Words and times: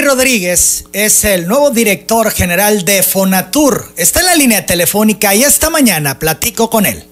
Rodríguez 0.00 0.84
es 0.92 1.24
el 1.24 1.46
nuevo 1.46 1.70
director 1.70 2.30
general 2.30 2.84
de 2.84 3.02
Fonatur. 3.02 3.92
Está 3.96 4.20
en 4.20 4.26
la 4.26 4.34
línea 4.34 4.66
telefónica 4.66 5.34
y 5.34 5.44
esta 5.44 5.70
mañana 5.70 6.18
platico 6.18 6.70
con 6.70 6.86
él. 6.86 7.04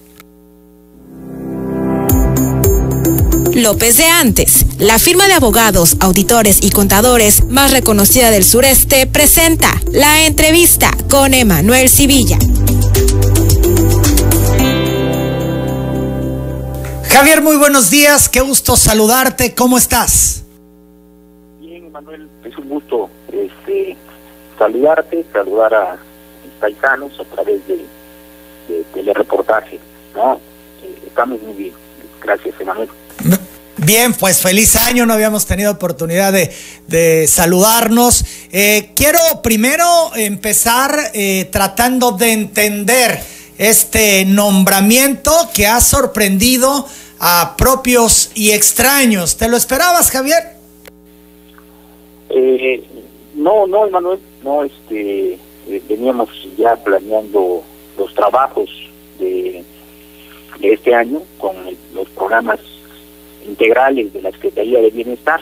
López 3.53 3.97
de 3.97 4.05
Antes, 4.05 4.65
la 4.77 4.99
firma 4.99 5.27
de 5.27 5.33
abogados, 5.33 5.97
auditores 5.99 6.59
y 6.61 6.69
contadores 6.69 7.45
más 7.45 7.71
reconocida 7.71 8.29
del 8.29 8.45
sureste, 8.45 9.07
presenta 9.07 9.81
la 9.91 10.25
entrevista 10.25 10.91
con 11.09 11.33
Emanuel 11.33 11.89
Civilla. 11.89 12.37
Javier, 17.09 17.41
muy 17.41 17.57
buenos 17.57 17.89
días, 17.89 18.29
qué 18.29 18.41
gusto 18.41 18.77
saludarte, 18.77 19.55
¿cómo 19.55 19.79
estás? 19.79 20.36
Manuel, 21.91 22.29
es 22.43 22.57
un 22.57 22.69
gusto 22.69 23.09
este, 23.31 23.95
saludarte, 24.57 25.25
saludar 25.31 25.73
a 25.73 25.97
mis 26.43 26.53
paisanos 26.59 27.19
a 27.19 27.23
través 27.35 27.65
de, 27.67 27.85
de 28.67 28.83
telereportaje, 28.93 29.79
¿no? 30.15 30.39
Estamos 31.05 31.41
muy 31.41 31.53
bien, 31.53 31.73
gracias, 32.21 32.55
Emanuel. 32.59 32.89
Bien, 33.77 34.13
pues 34.13 34.41
feliz 34.41 34.75
año, 34.75 35.05
no 35.05 35.13
habíamos 35.13 35.45
tenido 35.45 35.71
oportunidad 35.71 36.33
de, 36.33 36.53
de 36.87 37.27
saludarnos. 37.27 38.25
Eh, 38.51 38.91
quiero 38.95 39.19
primero 39.43 40.11
empezar 40.15 41.11
eh, 41.13 41.47
tratando 41.51 42.11
de 42.11 42.33
entender 42.33 43.21
este 43.57 44.25
nombramiento 44.25 45.31
que 45.53 45.67
ha 45.67 45.79
sorprendido 45.79 46.87
a 47.19 47.55
propios 47.55 48.31
y 48.33 48.51
extraños. 48.51 49.37
¿Te 49.37 49.47
lo 49.47 49.57
esperabas, 49.57 50.11
Javier? 50.11 50.56
Eh, 52.29 52.83
no, 53.35 53.67
no, 53.67 53.85
Emanuel, 53.87 54.19
no, 54.43 54.63
este, 54.63 55.33
eh, 55.33 55.81
veníamos 55.87 56.29
ya 56.57 56.75
planeando 56.75 57.63
los 57.97 58.13
trabajos 58.13 58.69
de, 59.19 59.63
este 60.61 60.95
año 60.95 61.21
con 61.37 61.55
los 61.93 62.09
programas 62.09 62.59
integrales 63.45 64.11
de 64.13 64.21
la 64.21 64.31
Secretaría 64.31 64.81
de 64.81 64.89
Bienestar. 64.89 65.39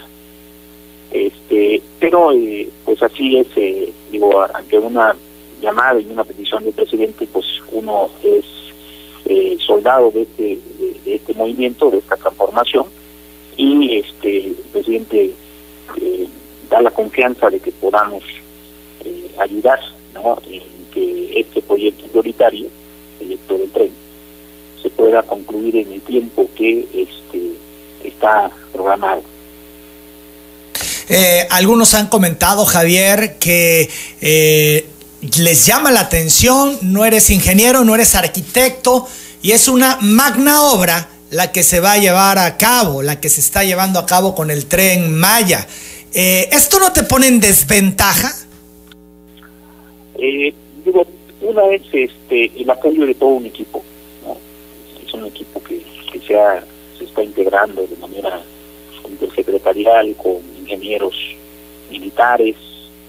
Este, 1.12 1.82
pero 2.00 2.34
eh, 2.34 2.70
pues 2.84 3.02
así 3.02 3.38
es, 3.38 3.48
eh, 3.56 3.94
digo, 4.12 4.42
ante 4.54 4.78
una 4.78 5.16
llamada 5.62 6.00
y 6.00 6.08
una 6.08 6.24
petición 6.24 6.66
del 6.66 6.74
presidente, 6.74 7.28
pues 7.32 7.46
uno 7.72 8.10
es 8.24 8.46
eh, 9.26 9.58
soldado 9.66 10.12
de 10.12 10.24
este, 10.24 10.60
de, 11.06 11.16
este 11.16 11.34
movimiento, 11.34 11.90
de 11.90 12.00
esta 12.00 12.18
transformación, 12.18 12.88
y 13.56 14.00
este 14.00 14.54
presidente 14.74 15.34
da 16.70 16.82
la 16.82 16.92
confianza 16.92 17.50
de 17.50 17.60
que 17.60 17.72
podamos 17.72 18.24
eh, 19.04 19.32
ayudar 19.40 19.80
¿no? 20.14 20.38
en 20.50 20.64
que 20.94 21.40
este 21.40 21.62
proyecto 21.62 22.06
prioritario, 22.08 22.66
el 22.66 23.18
proyecto 23.18 23.58
del 23.58 23.72
tren, 23.72 23.92
se 24.82 24.90
pueda 24.90 25.24
concluir 25.24 25.76
en 25.78 25.94
el 25.94 26.02
tiempo 26.02 26.50
que 26.56 26.88
este 26.94 27.52
está 28.04 28.52
programado. 28.72 29.24
Eh, 31.08 31.48
algunos 31.52 31.94
han 31.94 32.08
comentado, 32.08 32.66
Javier, 32.66 33.38
que 33.38 33.90
eh, 34.22 34.88
les 35.38 35.66
llama 35.66 35.92
la 35.92 36.02
atención, 36.02 36.78
no 36.82 37.06
eres 37.06 37.30
ingeniero, 37.30 37.84
no 37.84 37.96
eres 37.96 38.16
arquitecto, 38.16 39.08
y 39.42 39.52
es 39.52 39.68
una 39.68 39.98
magna 40.02 40.64
obra 40.64 41.10
la 41.30 41.52
que 41.52 41.64
se 41.64 41.80
va 41.80 41.94
a 41.94 41.98
llevar 41.98 42.40
a 42.40 42.58
cabo, 42.58 43.02
la 43.02 43.20
que 43.20 43.30
se 43.30 43.42
está 43.42 43.64
llevando 43.64 44.00
a 44.00 44.06
cabo 44.06 44.36
con 44.36 44.50
el 44.50 44.66
tren 44.66 45.16
Maya. 45.16 45.68
Eh, 46.18 46.48
¿Esto 46.50 46.80
no 46.80 46.94
te 46.94 47.04
pone 47.04 47.28
en 47.28 47.42
desventaja? 47.42 48.32
Eh, 50.18 50.54
digo, 50.86 51.06
una 51.42 51.66
es 51.72 51.82
este, 51.92 52.54
el 52.56 52.70
apoyo 52.70 53.06
de 53.06 53.14
todo 53.16 53.32
un 53.32 53.46
equipo. 53.46 53.84
Es 55.06 55.14
un 55.14 55.26
equipo 55.26 55.62
que, 55.62 55.84
que 56.14 56.20
se, 56.20 56.36
se 56.98 57.04
está 57.04 57.22
integrando 57.22 57.86
de 57.86 57.98
manera 57.98 58.42
intersecretarial 59.10 60.16
con 60.16 60.38
ingenieros 60.58 61.16
militares, 61.92 62.56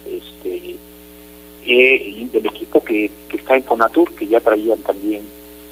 este, 0.05 0.75
eh, 1.65 2.13
y 2.19 2.25
del 2.25 2.47
equipo 2.47 2.83
que, 2.83 3.09
que 3.29 3.37
está 3.37 3.55
en 3.55 3.63
Conatur, 3.63 4.13
que 4.17 4.27
ya 4.27 4.41
traían 4.41 4.81
también 4.81 5.23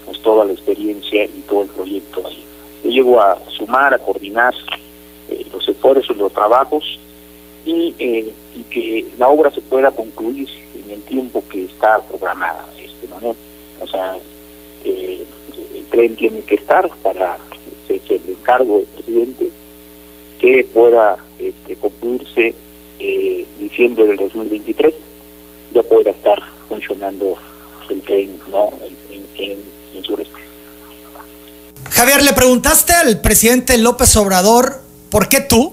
pues 0.04 0.22
toda 0.22 0.44
la 0.44 0.52
experiencia 0.52 1.24
y 1.24 1.42
todo 1.48 1.62
el 1.64 1.68
proyecto 1.68 2.24
ahí. 2.28 2.44
Yo 2.84 2.90
llego 2.90 3.20
a 3.20 3.40
sumar, 3.48 3.92
a 3.92 3.98
coordinar 3.98 4.54
eh, 5.30 5.44
los 5.52 5.68
esfuerzos, 5.68 6.16
los 6.16 6.32
trabajos 6.32 7.00
y, 7.64 7.94
eh, 7.98 8.32
y 8.54 8.62
que 8.64 9.06
la 9.18 9.28
obra 9.28 9.50
se 9.50 9.60
pueda 9.60 9.90
concluir 9.90 10.48
en 10.84 10.90
el 10.90 11.02
tiempo 11.02 11.42
que 11.50 11.64
está 11.64 12.00
programada. 12.02 12.66
Este, 12.78 13.08
¿no? 13.08 13.34
O 13.80 13.86
sea, 13.86 14.16
eh, 14.84 15.24
el 15.74 15.84
tren 15.86 16.16
tiene 16.16 16.40
que 16.40 16.56
estar 16.56 16.88
para 17.02 17.38
es 17.88 18.10
el 18.10 18.20
encargo 18.28 18.78
del 18.78 18.86
presidente 18.86 19.50
que 20.40 20.64
pueda 20.72 21.16
este, 21.38 21.76
concluirse 21.76 22.54
eh, 22.98 23.46
diciembre 23.58 24.06
del 24.06 24.16
2023 24.16 24.94
ya 25.72 25.82
pueda 25.82 26.10
estar 26.10 26.40
funcionando 26.68 27.36
el 27.90 28.00
tren 28.02 28.38
no 28.50 28.70
en, 29.10 29.26
en, 29.36 29.58
en 29.94 30.04
sureste. 30.04 30.34
Javier, 31.90 32.22
le 32.22 32.32
preguntaste 32.32 32.92
al 32.92 33.20
presidente 33.20 33.76
López 33.78 34.16
Obrador, 34.16 34.80
¿por 35.10 35.28
qué 35.28 35.40
tú? 35.40 35.72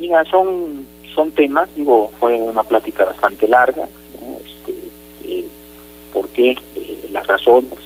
Mira, 0.00 0.24
son, 0.24 0.86
son 1.14 1.30
temas, 1.32 1.68
digo, 1.76 2.10
fue 2.18 2.34
una 2.36 2.62
plática 2.62 3.04
bastante 3.04 3.46
larga, 3.46 3.86
¿no? 4.18 4.38
este, 4.38 4.74
eh, 5.24 5.44
por 6.10 6.26
qué, 6.30 6.56
eh, 6.74 7.08
las 7.12 7.26
razones, 7.26 7.78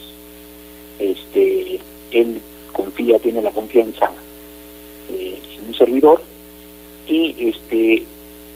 este, 1.01 1.81
él 2.13 2.41
confía, 2.73 3.19
tiene 3.19 3.43
la 3.43 3.51
confianza 3.51 4.13
eh, 5.11 5.41
en 5.59 5.67
un 5.67 5.75
servidor 5.75 6.23
y 7.09 7.49
este 7.49 8.07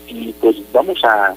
y 0.07 0.33
pues 0.41 0.57
vamos 0.73 1.03
a 1.05 1.35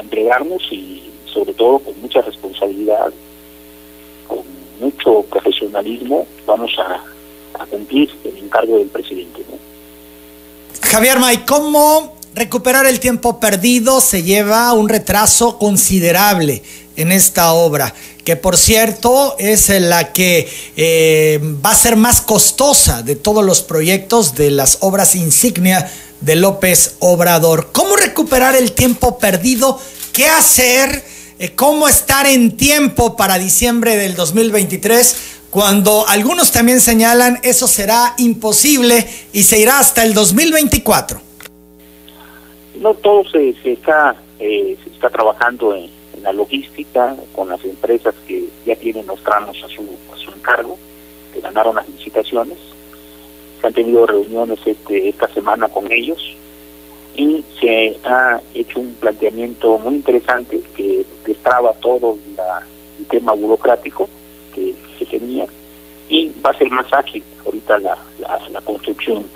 entregarnos 0.00 0.62
y 0.70 1.10
sobre 1.26 1.52
todo 1.54 1.80
con 1.80 2.00
mucha 2.00 2.22
responsabilidad, 2.22 3.12
con 4.28 4.44
mucho 4.80 5.22
profesionalismo, 5.22 6.24
vamos 6.46 6.70
a, 6.78 7.02
a 7.62 7.66
cumplir 7.66 8.08
el 8.24 8.38
encargo 8.38 8.78
del 8.78 8.88
presidente. 8.88 9.44
¿no? 9.50 9.67
Javier 10.90 11.18
May, 11.18 11.44
¿cómo 11.44 12.16
recuperar 12.34 12.86
el 12.86 12.98
tiempo 12.98 13.38
perdido 13.38 14.00
se 14.00 14.22
lleva 14.22 14.72
un 14.72 14.88
retraso 14.88 15.58
considerable 15.58 16.62
en 16.96 17.12
esta 17.12 17.52
obra? 17.52 17.94
Que 18.24 18.36
por 18.36 18.56
cierto 18.56 19.36
es 19.38 19.68
la 19.68 20.14
que 20.14 20.48
eh, 20.78 21.40
va 21.64 21.72
a 21.72 21.74
ser 21.74 21.96
más 21.96 22.22
costosa 22.22 23.02
de 23.02 23.16
todos 23.16 23.44
los 23.44 23.60
proyectos 23.60 24.34
de 24.34 24.50
las 24.50 24.78
obras 24.80 25.14
insignia 25.14 25.92
de 26.22 26.36
López 26.36 26.94
Obrador. 27.00 27.68
¿Cómo 27.70 27.94
recuperar 27.94 28.56
el 28.56 28.72
tiempo 28.72 29.18
perdido? 29.18 29.78
¿Qué 30.14 30.26
hacer? 30.26 31.04
Eh, 31.38 31.54
¿Cómo 31.54 31.86
estar 31.86 32.26
en 32.26 32.56
tiempo 32.56 33.14
para 33.14 33.38
diciembre 33.38 33.96
del 33.96 34.16
2023? 34.16 35.16
Cuando 35.50 36.06
algunos 36.08 36.52
también 36.52 36.80
señalan 36.80 37.38
eso 37.42 37.66
será 37.66 38.14
imposible 38.18 39.06
y 39.32 39.42
se 39.42 39.58
irá 39.58 39.78
hasta 39.78 40.04
el 40.04 40.14
2024. 40.14 41.20
No 42.80 42.94
todo 42.94 43.24
se, 43.30 43.54
se 43.62 43.72
está 43.72 44.14
eh, 44.38 44.76
se 44.84 44.90
está 44.90 45.10
trabajando 45.10 45.74
en, 45.74 45.90
la 46.22 46.32
logística 46.32 47.14
con 47.32 47.48
las 47.48 47.64
empresas 47.64 48.12
que 48.26 48.48
ya 48.66 48.74
tienen 48.74 49.06
los 49.06 49.22
tramos 49.22 49.56
a 49.62 49.68
su, 49.68 49.82
a 50.12 50.16
su 50.16 50.32
encargo, 50.32 50.76
que 51.32 51.40
ganaron 51.40 51.76
las 51.76 51.88
licitaciones. 51.88 52.58
Se 53.60 53.66
han 53.68 53.72
tenido 53.72 54.04
reuniones 54.04 54.58
este, 54.66 55.08
esta 55.08 55.28
semana 55.28 55.68
con 55.68 55.92
ellos 55.92 56.36
y 57.14 57.44
se 57.60 57.96
ha 58.04 58.40
hecho 58.52 58.80
un 58.80 58.94
planteamiento 58.94 59.78
muy 59.78 59.94
interesante 59.94 60.60
que 60.76 61.06
destraba 61.24 61.72
todo 61.74 62.18
la, 62.36 62.66
el 62.98 63.06
tema 63.06 63.32
burocrático 63.34 64.08
que 64.52 64.74
tenía 65.08 65.46
y 66.08 66.32
va 66.44 66.50
a 66.50 66.58
ser 66.58 66.70
más 66.70 66.92
ágil 66.92 67.22
ahorita 67.44 67.78
la, 67.78 67.98
la, 68.50 68.60
construcción 68.62 69.26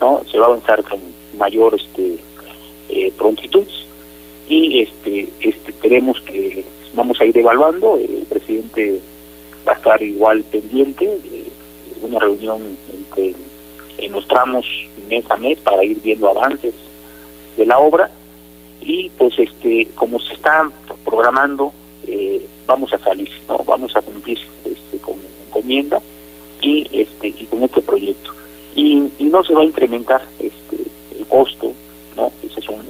no 0.00 0.22
se 0.30 0.38
va 0.38 0.46
a 0.46 0.48
avanzar 0.48 0.82
con 0.84 1.00
mayor 1.36 1.74
este 1.74 2.18
eh, 2.88 3.12
prontitud 3.16 3.66
y 4.48 4.82
este 4.82 5.28
este 5.40 5.72
queremos 5.74 6.20
que 6.22 6.64
vamos 6.94 7.20
a 7.20 7.24
ir 7.24 7.36
evaluando 7.36 7.96
el 7.96 8.26
presidente 8.28 9.00
va 9.66 9.72
a 9.72 9.76
estar 9.76 10.02
igual 10.02 10.42
pendiente 10.44 11.04
de 11.04 11.44
una 12.02 12.18
reunión 12.18 12.76
entre 12.92 13.34
en 13.98 14.12
los 14.12 14.26
tramos 14.28 14.66
mes 15.08 15.24
a 15.30 15.36
mes 15.36 15.58
para 15.58 15.84
ir 15.84 16.00
viendo 16.02 16.28
avances 16.28 16.74
de 17.56 17.66
la 17.66 17.78
obra 17.78 18.10
y 18.80 19.10
pues 19.10 19.38
este 19.38 19.88
como 19.94 20.20
se 20.20 20.34
está 20.34 20.70
programando 21.04 21.72
eh, 22.06 22.46
vamos 22.66 22.92
a 22.92 22.98
salir, 22.98 23.30
¿no? 23.48 23.58
Vamos 23.64 23.94
a 23.96 24.02
cumplir 24.02 24.38
y 26.60 26.86
este 26.92 27.28
y 27.28 27.46
con 27.50 27.62
este 27.62 27.82
proyecto. 27.82 28.32
Y, 28.74 29.02
y 29.18 29.24
no 29.24 29.42
se 29.44 29.54
va 29.54 29.62
a 29.62 29.64
incrementar 29.64 30.22
este 30.38 30.76
el 31.18 31.26
costo, 31.26 31.72
¿no? 32.16 32.32
Ese 32.42 32.60
es 32.60 32.68
un, 32.68 32.82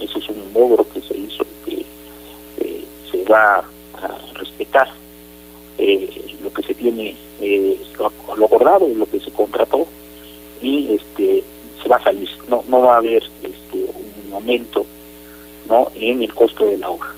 ese 0.00 0.18
es 0.18 0.28
un 0.28 0.52
logro 0.54 0.86
que 0.92 1.00
se 1.00 1.16
hizo, 1.16 1.44
que 1.64 1.84
eh, 2.58 2.84
se 3.10 3.24
va 3.24 3.58
a 3.58 4.34
respetar 4.34 4.88
eh, 5.78 6.36
lo 6.42 6.52
que 6.52 6.62
se 6.62 6.74
tiene, 6.74 7.14
eh, 7.40 7.78
lo, 7.98 8.06
acordado 8.46 8.88
lo 8.88 9.06
que 9.06 9.20
se 9.20 9.30
contrató, 9.30 9.86
y 10.60 10.94
este 10.94 11.44
se 11.82 11.88
va 11.88 11.96
a 11.96 12.04
salir, 12.04 12.28
no, 12.48 12.64
no 12.68 12.80
va 12.82 12.94
a 12.94 12.98
haber 12.98 13.22
este, 13.42 13.86
un 14.26 14.32
aumento 14.32 14.86
¿no? 15.68 15.90
en 15.94 16.22
el 16.22 16.32
costo 16.32 16.64
de 16.64 16.78
la 16.78 16.90
obra. 16.90 17.10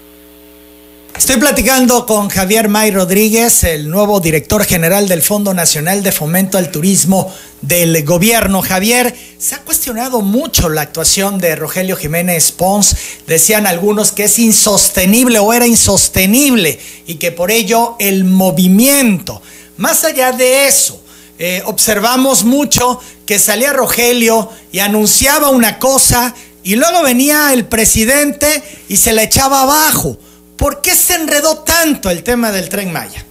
Estoy 1.16 1.36
platicando 1.36 2.06
con 2.06 2.28
Javier 2.28 2.68
May 2.68 2.90
Rodríguez, 2.90 3.62
el 3.62 3.88
nuevo 3.88 4.18
director 4.18 4.64
general 4.64 5.08
del 5.08 5.22
Fondo 5.22 5.54
Nacional 5.54 6.02
de 6.02 6.10
Fomento 6.10 6.58
al 6.58 6.72
Turismo 6.72 7.32
del 7.62 8.04
gobierno. 8.04 8.62
Javier, 8.62 9.14
se 9.38 9.54
ha 9.54 9.60
cuestionado 9.60 10.22
mucho 10.22 10.68
la 10.68 10.82
actuación 10.82 11.38
de 11.38 11.54
Rogelio 11.54 11.96
Jiménez 11.96 12.50
Pons. 12.50 12.96
Decían 13.28 13.66
algunos 13.66 14.10
que 14.10 14.24
es 14.24 14.38
insostenible 14.40 15.38
o 15.38 15.52
era 15.52 15.68
insostenible 15.68 16.80
y 17.06 17.14
que 17.14 17.30
por 17.30 17.52
ello 17.52 17.94
el 18.00 18.24
movimiento. 18.24 19.40
Más 19.76 20.04
allá 20.04 20.32
de 20.32 20.66
eso, 20.66 21.00
eh, 21.38 21.62
observamos 21.64 22.42
mucho 22.42 23.00
que 23.24 23.38
salía 23.38 23.72
Rogelio 23.72 24.50
y 24.72 24.80
anunciaba 24.80 25.50
una 25.50 25.78
cosa 25.78 26.34
y 26.64 26.74
luego 26.74 27.02
venía 27.02 27.52
el 27.52 27.66
presidente 27.66 28.62
y 28.88 28.96
se 28.96 29.12
la 29.12 29.22
echaba 29.22 29.62
abajo. 29.62 30.18
¿Por 30.56 30.80
qué 30.80 30.90
se 30.90 31.14
enredó 31.14 31.58
tanto 31.58 32.10
el 32.10 32.22
tema 32.22 32.52
del 32.52 32.68
tren 32.68 32.92
Maya? 32.92 33.24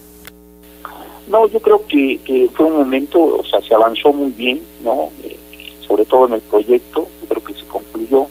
No, 1.28 1.48
yo 1.48 1.60
creo 1.62 1.86
que, 1.88 2.50
fue 2.54 2.66
un 2.66 2.78
momento, 2.78 3.20
o 3.20 3.46
sea, 3.46 3.62
se 3.62 3.74
avanzó 3.74 4.12
muy 4.12 4.31
bien, 4.31 4.62
¿no? 4.84 5.10
Eh, 5.24 5.38
sobre 5.88 6.06
todo 6.06 6.28
en 6.28 6.34
el 6.34 6.42
proyecto, 6.42 7.08
yo 7.22 7.28
creo 7.28 7.44
que 7.44 7.54
se 7.54 7.66
concluyó. 7.66 8.28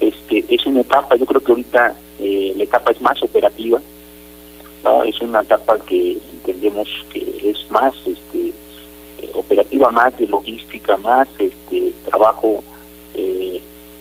Este, 0.00 0.44
es 0.48 0.66
una 0.66 0.82
etapa, 0.82 1.16
yo 1.16 1.26
creo 1.26 1.42
que 1.42 1.52
ahorita 1.52 1.96
eh, 2.18 2.52
la 2.56 2.64
etapa 2.64 2.92
es 2.92 3.00
más 3.00 3.22
operativa, 3.22 3.80
¿no? 4.84 5.02
Es 5.04 5.20
una 5.20 5.40
etapa 5.40 5.78
que 5.78 6.18
entendemos 6.32 6.88
que 7.12 7.50
es 7.50 7.70
más 7.70 7.94
este, 8.06 8.48
eh, 9.22 9.30
operativa, 9.34 9.90
más 9.90 10.16
de 10.18 10.26
logística, 10.26 10.96
más 10.98 11.28
este 11.38 11.92
trabajo 12.04 12.62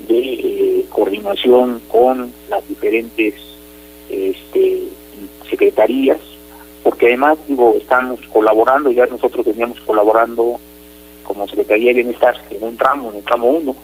de 0.08 0.86
coordinación 0.90 1.82
con 1.90 2.34
las 2.50 2.68
diferentes 2.68 3.49
este, 4.10 4.84
secretarías, 5.50 6.20
porque 6.84 7.08
además 7.08 7.38
digo 7.48 7.76
estamos 7.78 8.20
colaborando, 8.32 8.92
ya 8.92 9.06
nosotros 9.06 9.46
veníamos 9.46 9.80
colaborando 9.82 10.60
como 11.24 11.48
Secretaría 11.48 11.90
de 11.90 12.02
Bienestar 12.02 12.36
en 12.50 12.64
un 12.64 12.78
tramo, 12.78 13.10
en 13.10 13.18
un 13.18 13.24
tramo 13.24 13.48
1, 13.50 13.76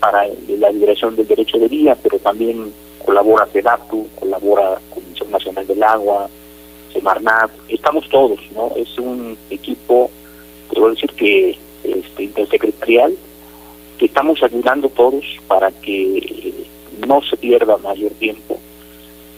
para 0.00 0.26
la 0.58 0.70
liberación 0.70 1.16
del 1.16 1.26
derecho 1.26 1.58
de 1.58 1.68
vía, 1.68 1.96
pero 2.02 2.18
también 2.18 2.72
colabora 3.04 3.46
CEDATU, 3.46 4.06
colabora 4.18 4.78
Comisión 4.90 5.30
Nacional 5.30 5.66
del 5.66 5.82
Agua, 5.82 6.28
Semarnat, 6.92 7.50
estamos 7.68 8.08
todos, 8.08 8.38
¿no? 8.54 8.72
Es 8.76 8.98
un 8.98 9.36
equipo, 9.50 10.10
quiero 10.68 10.90
decir 10.90 11.10
que 11.12 11.58
este, 11.84 12.24
intersecretarial, 12.24 13.16
que 13.98 14.06
estamos 14.06 14.42
ayudando 14.42 14.88
todos 14.90 15.24
para 15.46 15.70
que 15.70 16.54
no 17.06 17.22
se 17.22 17.36
pierda 17.36 17.76
mayor 17.78 18.12
tiempo 18.12 18.58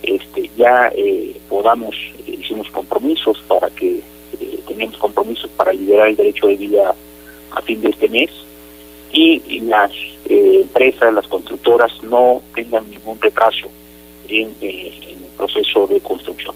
este, 0.02 0.50
ya 0.56 0.91
eh, 0.94 1.37
podamos, 1.49 1.94
eh, 2.26 2.38
hicimos 2.41 2.69
compromisos 2.70 3.43
para 3.47 3.69
que, 3.70 4.00
eh, 4.41 4.91
compromisos 4.99 5.50
para 5.50 5.73
liberar 5.73 6.08
el 6.08 6.17
derecho 6.17 6.47
de 6.47 6.56
vida 6.56 6.94
a 7.52 7.62
fin 7.62 7.81
de 7.81 7.91
este 7.91 8.08
mes 8.08 8.31
y, 9.12 9.61
las 9.61 9.91
empresas, 10.29 11.12
las 11.12 11.26
constructoras 11.26 11.93
no 12.02 12.43
tengan 12.55 12.88
ningún 12.91 13.20
retraso 13.20 13.69
en, 14.29 14.55
el 14.61 14.93
proceso 15.37 15.87
de 15.87 16.00
construcción. 16.00 16.55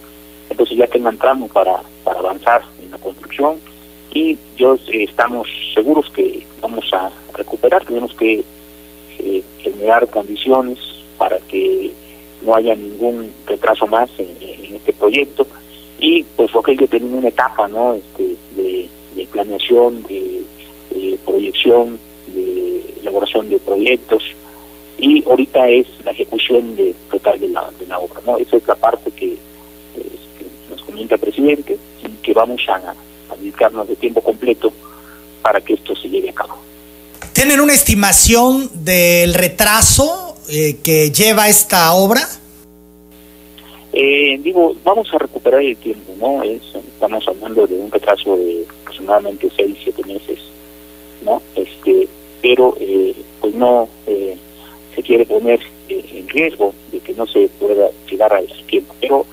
Entonces 0.50 0.76
ya 0.76 0.86
tengan 0.86 1.16
tramo 1.16 1.48
para, 1.48 1.82
para 2.02 2.18
avanzar 2.20 2.62
en 2.82 2.90
la 2.90 2.98
construcción 2.98 3.58
y 4.12 4.38
yo 4.56 4.76
estamos 4.92 5.48
seguros 5.74 6.10
que 6.10 6.46
vamos 6.60 6.84
a 6.92 7.10
recuperar, 7.34 7.84
tenemos 7.84 8.14
que 8.14 8.44
generar 9.58 10.08
condiciones 10.08 10.78
para 11.18 11.38
que 11.38 11.92
no 12.42 12.54
haya 12.54 12.74
ningún 12.74 13.32
retraso 13.46 13.86
más 13.86 14.10
en, 14.18 14.74
este 14.74 14.92
proyecto. 14.92 15.46
Y 15.98 16.22
pues 16.36 16.50
que 16.64 16.88
tiene 16.88 17.06
una 17.06 17.28
etapa 17.28 17.68
no 17.68 17.94
este, 17.94 18.36
de, 18.56 18.88
planeación 19.32 20.02
de, 20.04 20.44
proyección 21.24 21.98
de 22.28 22.94
elaboración 23.00 23.48
de 23.48 23.58
proyectos. 23.58 24.22
Y 24.98 25.24
ahorita 25.24 25.68
es 25.68 25.86
la 26.04 26.12
ejecución 26.12 26.76
de 26.76 26.94
total 27.10 27.40
de 27.40 27.48
la, 27.48 27.70
de 27.78 27.86
la 27.86 27.98
obra 27.98 28.20
no 28.26 28.38
esa 28.38 28.56
es 28.56 28.66
la 28.66 28.76
parte 28.76 29.10
que, 29.10 29.36
nos 30.70 30.82
comenta 30.82 31.16
el 31.16 31.20
presidente 31.20 31.76
y 32.02 32.08
que 32.22 32.32
vamos 32.32 32.60
a, 32.68 32.94
a 33.32 33.36
dedicarnos 33.36 33.88
de 33.88 33.96
tiempo 33.96 34.20
completo 34.20 34.72
para 35.42 35.60
que 35.60 35.74
esto 35.74 35.94
se 35.96 36.08
lleve 36.08 36.30
a 36.30 36.32
cabo. 36.32 36.56
¿Tienen 37.32 37.60
una 37.60 37.74
estimación 37.74 38.70
del 38.72 39.34
retraso 39.34 40.23
eh, 40.48 40.76
que 40.82 41.10
lleva 41.10 41.48
esta 41.48 41.92
obra? 41.94 42.20
Eh, 43.92 44.38
digo, 44.42 44.74
vamos 44.82 45.08
a 45.14 45.18
recuperar 45.18 45.62
el 45.62 45.76
tiempo, 45.76 46.12
¿no? 46.18 46.42
Es, 46.42 46.62
estamos 46.74 47.26
hablando 47.28 47.66
de 47.66 47.76
un 47.76 47.90
retraso 47.90 48.36
de 48.36 48.66
aproximadamente 48.80 49.48
6, 49.56 49.76
7 49.84 50.02
meses, 50.04 50.40
¿no? 51.22 51.40
Este, 51.54 52.08
pero 52.42 52.76
eh, 52.80 53.14
pues 53.40 53.54
no 53.54 53.88
eh, 54.06 54.36
se 54.94 55.02
quiere 55.02 55.24
poner 55.24 55.60
en 55.88 56.28
riesgo 56.28 56.74
de 56.90 56.98
que 56.98 57.14
no 57.14 57.26
se 57.26 57.48
pueda 57.60 57.88
llegar 58.10 58.32
a 58.32 58.40
ese 58.40 58.62
tiempo, 58.66 58.94
pero 59.00 59.24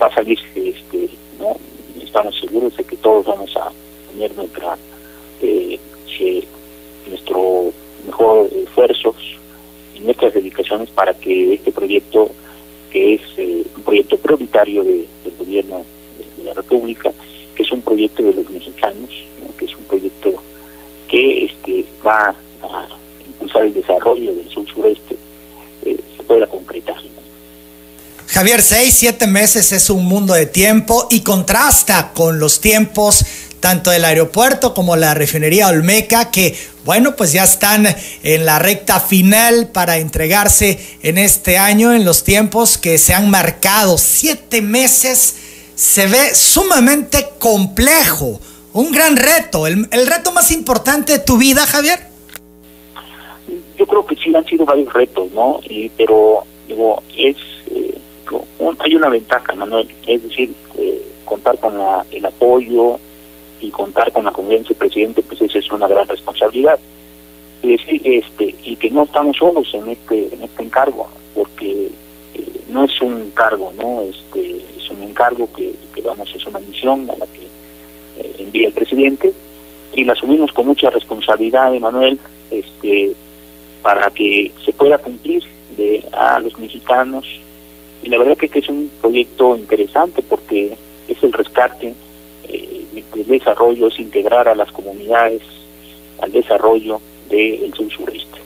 va 0.00 0.06
a 0.06 0.14
salir, 0.14 0.38
este, 0.54 1.08
¿no? 1.38 1.56
Estamos 2.02 2.38
seguros 2.38 2.76
de 2.76 2.84
que 2.84 2.96
todos 2.98 3.24
vamos 3.24 3.56
a 3.56 3.72
poner 4.10 4.36
nuestra, 4.36 4.76
nuestro 7.08 7.72
mejor 8.04 8.50
esfuerzos 8.52 9.39
nuestras 10.02 10.34
dedicaciones 10.34 10.90
para 10.90 11.14
que 11.14 11.54
este 11.54 11.72
proyecto, 11.72 12.30
que 12.90 13.14
es 13.14 13.20
eh, 13.36 13.64
un 13.76 13.82
proyecto 13.82 14.16
prioritario 14.18 14.84
del 14.84 15.06
gobierno 15.38 15.84
de, 16.38 16.44
la 16.44 16.54
República, 16.54 17.12
que 17.54 17.62
es 17.62 17.72
un 17.72 17.82
proyecto 17.82 18.22
de 18.22 18.34
los 18.34 18.50
mexicanos, 18.50 19.10
que 19.58 19.64
es 19.64 19.76
un 19.76 19.84
proyecto 19.84 20.42
que 21.08 21.44
este, 21.44 21.84
va 22.06 22.34
a 22.62 22.88
impulsar 23.26 23.64
el 23.64 23.74
desarrollo 23.74 24.34
del 24.34 24.48
sur 24.48 24.66
sureste, 24.68 25.16
eh, 25.84 25.98
se 26.16 26.22
pueda 26.22 26.46
concretar. 26.46 26.96
Javier, 28.28 28.62
seis, 28.62 28.94
siete 28.94 29.26
meses 29.26 29.72
es 29.72 29.90
un 29.90 30.04
mundo 30.04 30.34
de 30.34 30.46
tiempo 30.46 31.08
y 31.10 31.20
contrasta 31.22 32.12
con 32.14 32.38
los 32.38 32.60
tiempos 32.60 33.24
tanto 33.60 33.92
el 33.92 34.04
aeropuerto 34.04 34.72
como 34.72 34.96
la 34.96 35.14
refinería 35.14 35.68
Olmeca, 35.68 36.30
que 36.30 36.56
bueno, 36.90 37.14
pues 37.14 37.32
ya 37.32 37.44
están 37.44 37.86
en 38.24 38.44
la 38.44 38.58
recta 38.58 38.98
final 38.98 39.68
para 39.68 39.98
entregarse 39.98 40.80
en 41.04 41.18
este 41.18 41.56
año, 41.56 41.92
en 41.92 42.04
los 42.04 42.24
tiempos 42.24 42.78
que 42.78 42.98
se 42.98 43.14
han 43.14 43.30
marcado. 43.30 43.96
Siete 43.96 44.60
meses 44.60 45.70
se 45.76 46.08
ve 46.08 46.34
sumamente 46.34 47.28
complejo, 47.38 48.40
un 48.72 48.90
gran 48.90 49.16
reto, 49.16 49.68
el, 49.68 49.86
reto 49.88 50.32
más 50.32 50.50
importante 50.50 51.12
de 51.12 51.18
tu 51.20 51.38
vida, 51.38 51.64
Javier. 51.64 52.00
Yo 53.78 53.86
creo 53.86 54.04
que 54.04 54.16
sí 54.16 54.34
han 54.34 54.44
sido 54.46 54.64
varios 54.64 54.92
retos, 54.92 55.30
¿no? 55.30 55.60
pero 55.96 56.42
digo, 56.66 57.04
es 57.16 57.36
eh, 57.70 58.00
hay 58.80 58.96
una 58.96 59.10
ventaja, 59.10 59.54
Manuel, 59.54 59.88
es 60.08 60.24
decir, 60.24 60.52
eh, 60.76 61.06
contar 61.24 61.56
con 61.60 61.72
el 62.10 62.26
apoyo, 62.26 62.98
y 63.60 63.70
contar 63.70 64.12
con 64.12 64.24
la 64.24 64.32
convivencia 64.32 64.70
del 64.70 64.78
presidente, 64.78 65.22
pues 65.22 65.40
esa 65.40 65.58
es 65.58 65.70
una 65.70 65.86
gran 65.86 66.06
responsabilidad. 66.08 66.78
Y 67.62 67.74
este, 67.74 68.54
y 68.64 68.76
que 68.76 68.90
no 68.90 69.02
estamos 69.02 69.36
solos 69.36 69.68
en 69.74 69.88
este, 69.90 70.34
en 70.34 70.42
este 70.42 70.62
encargo, 70.62 71.08
porque 71.34 71.90
eh, 72.34 72.60
no 72.70 72.84
es 72.84 73.00
un 73.02 73.30
cargo, 73.32 73.72
¿no? 73.76 74.02
Este, 74.02 74.62
es 74.78 74.90
un 74.90 75.02
encargo 75.02 75.48
que, 75.54 75.74
que 75.94 76.00
vamos, 76.00 76.32
es 76.34 76.46
una 76.46 76.58
misión 76.60 77.08
a 77.10 77.16
la 77.16 77.26
que 77.26 77.42
eh, 78.18 78.36
envía 78.38 78.68
el 78.68 78.72
presidente 78.72 79.32
y 79.94 80.04
la 80.04 80.14
asumimos 80.14 80.52
con 80.52 80.66
mucha 80.66 80.88
responsabilidad, 80.88 81.74
Emanuel, 81.74 82.18
este, 82.50 83.12
para 83.82 84.10
que 84.10 84.52
se 84.64 84.72
pueda 84.72 84.98
cumplir 84.98 85.44
a 86.12 86.38
los 86.40 86.58
mexicanos. 86.58 87.26
Y 88.02 88.08
la 88.08 88.18
verdad 88.18 88.36
que, 88.36 88.48
que 88.48 88.58
es 88.60 88.68
un 88.68 88.90
proyecto 89.00 89.56
interesante 89.56 90.22
porque 90.22 90.76
es 91.08 91.22
el 91.22 91.32
rescate 91.32 91.94
el 92.94 93.26
desarrollo 93.26 93.88
es 93.88 93.98
integrar 93.98 94.48
a 94.48 94.54
las 94.54 94.70
comunidades 94.72 95.42
al 96.20 96.32
desarrollo 96.32 97.00
del 97.28 97.72
sur 97.74 97.90
sureste. 97.90 98.40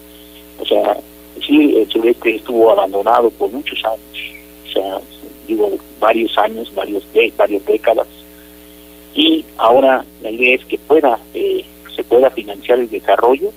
O 0.61 0.65
sea, 0.65 0.97
sí, 1.45 1.77
el 1.77 1.91
sureste 1.91 2.37
estuvo 2.37 2.71
abandonado 2.71 3.31
por 3.31 3.51
muchos 3.51 3.83
años, 3.85 4.35
o 4.69 4.73
sea, 4.73 5.01
digo, 5.47 5.71
varios 5.99 6.37
años, 6.39 6.73
varios 6.75 7.05
varias 7.37 7.65
décadas, 7.65 8.07
y 9.15 9.45
ahora 9.57 10.05
la 10.23 10.31
idea 10.31 10.57
es 10.57 10.65
que 10.65 10.79
pueda 10.79 11.19
eh, 11.35 11.65
se 11.95 12.03
pueda 12.05 12.31
financiar 12.31 12.79
el 12.81 12.91
desarrollo 12.91 13.53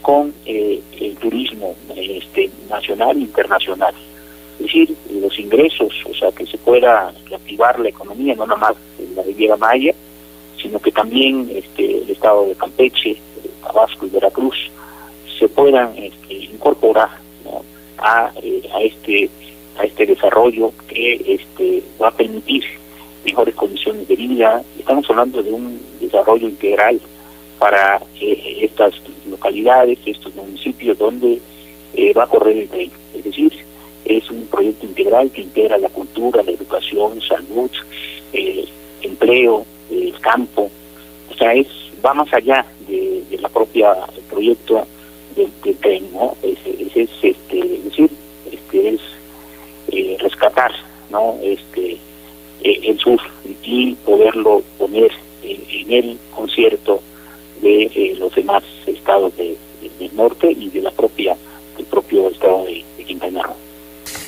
con 0.00 0.34
el 0.46 0.82
turismo 1.20 1.76
este, 1.94 2.50
nacional 2.68 3.16
e 3.16 3.20
internacional. 3.20 3.94
Decir, 4.62 4.94
los 5.10 5.38
ingresos, 5.38 5.92
o 6.08 6.14
sea, 6.14 6.30
que 6.32 6.46
se 6.46 6.58
pueda 6.58 7.12
reactivar 7.28 7.78
la 7.80 7.88
economía, 7.88 8.34
no 8.34 8.46
nada 8.46 8.60
más 8.60 8.74
la 9.14 9.22
Riviera 9.22 9.56
Maya, 9.56 9.94
sino 10.60 10.78
que 10.78 10.92
también 10.92 11.50
este, 11.54 11.98
el 11.98 12.10
estado 12.10 12.46
de 12.46 12.54
Campeche, 12.54 13.16
Tabasco 13.62 14.06
y 14.06 14.10
Veracruz 14.10 14.70
se 15.38 15.48
puedan 15.48 15.96
este, 15.96 16.34
incorporar 16.34 17.10
a, 17.98 18.26
a 18.26 18.80
este 18.82 19.30
a 19.78 19.84
este 19.84 20.06
desarrollo 20.06 20.72
que 20.88 21.14
este 21.26 21.82
va 22.00 22.08
a 22.08 22.12
permitir 22.12 22.64
mejores 23.24 23.54
condiciones 23.54 24.06
de 24.08 24.16
vida. 24.16 24.62
Estamos 24.78 25.08
hablando 25.08 25.42
de 25.42 25.52
un 25.52 25.80
desarrollo 26.00 26.48
integral 26.48 27.00
para 27.58 28.02
eh, 28.20 28.58
estas 28.60 28.94
localidades, 29.28 29.98
estos 30.04 30.34
municipios 30.34 30.98
donde 30.98 31.40
eh, 31.94 32.12
va 32.12 32.24
a 32.24 32.26
correr 32.26 32.58
el 32.58 32.68
tren. 32.68 32.90
Es 33.14 33.24
decir, 33.24 33.52
es 34.04 34.30
un 34.30 34.46
proyecto 34.46 34.86
integral 34.86 35.30
que 35.30 35.42
integra 35.42 35.78
la 35.78 35.88
cultura, 35.88 36.42
la 36.42 36.50
educación, 36.50 37.20
salud, 37.20 37.70
eh, 38.32 38.64
empleo, 39.02 39.64
el 39.90 40.18
campo. 40.20 40.70
O 41.30 41.34
sea, 41.34 41.54
es 41.54 41.68
va 42.04 42.14
más 42.14 42.32
allá 42.32 42.66
de, 42.88 43.22
la 43.40 43.48
propia 43.48 43.94
proyecto 44.30 44.86
del, 45.36 45.50
tren, 45.78 46.12
¿no? 46.12 46.36
Es, 46.42 46.58
es, 46.94 47.10
este, 47.22 47.56
decir, 47.84 48.10
este 48.50 48.88
es 48.88 50.20
rescatar, 50.20 50.72
¿no? 51.10 51.38
Este 51.42 51.98
el 52.62 52.98
sur 52.98 53.20
y 53.64 53.94
poderlo 54.04 54.62
poner 54.78 55.10
en, 55.42 55.92
el 55.92 56.18
concierto 56.34 57.00
de 57.60 57.90
eh, 57.94 58.14
los 58.18 58.34
demás 58.34 58.62
estados 58.86 59.36
del 59.36 59.56
norte 60.14 60.50
y 60.50 60.68
de 60.70 60.82
la 60.82 60.90
propia 60.90 61.36
del 61.76 61.86
propio 61.86 62.28
estado 62.28 62.64
de, 62.64 62.84
Quintana 63.04 63.42
Roo. 63.42 63.71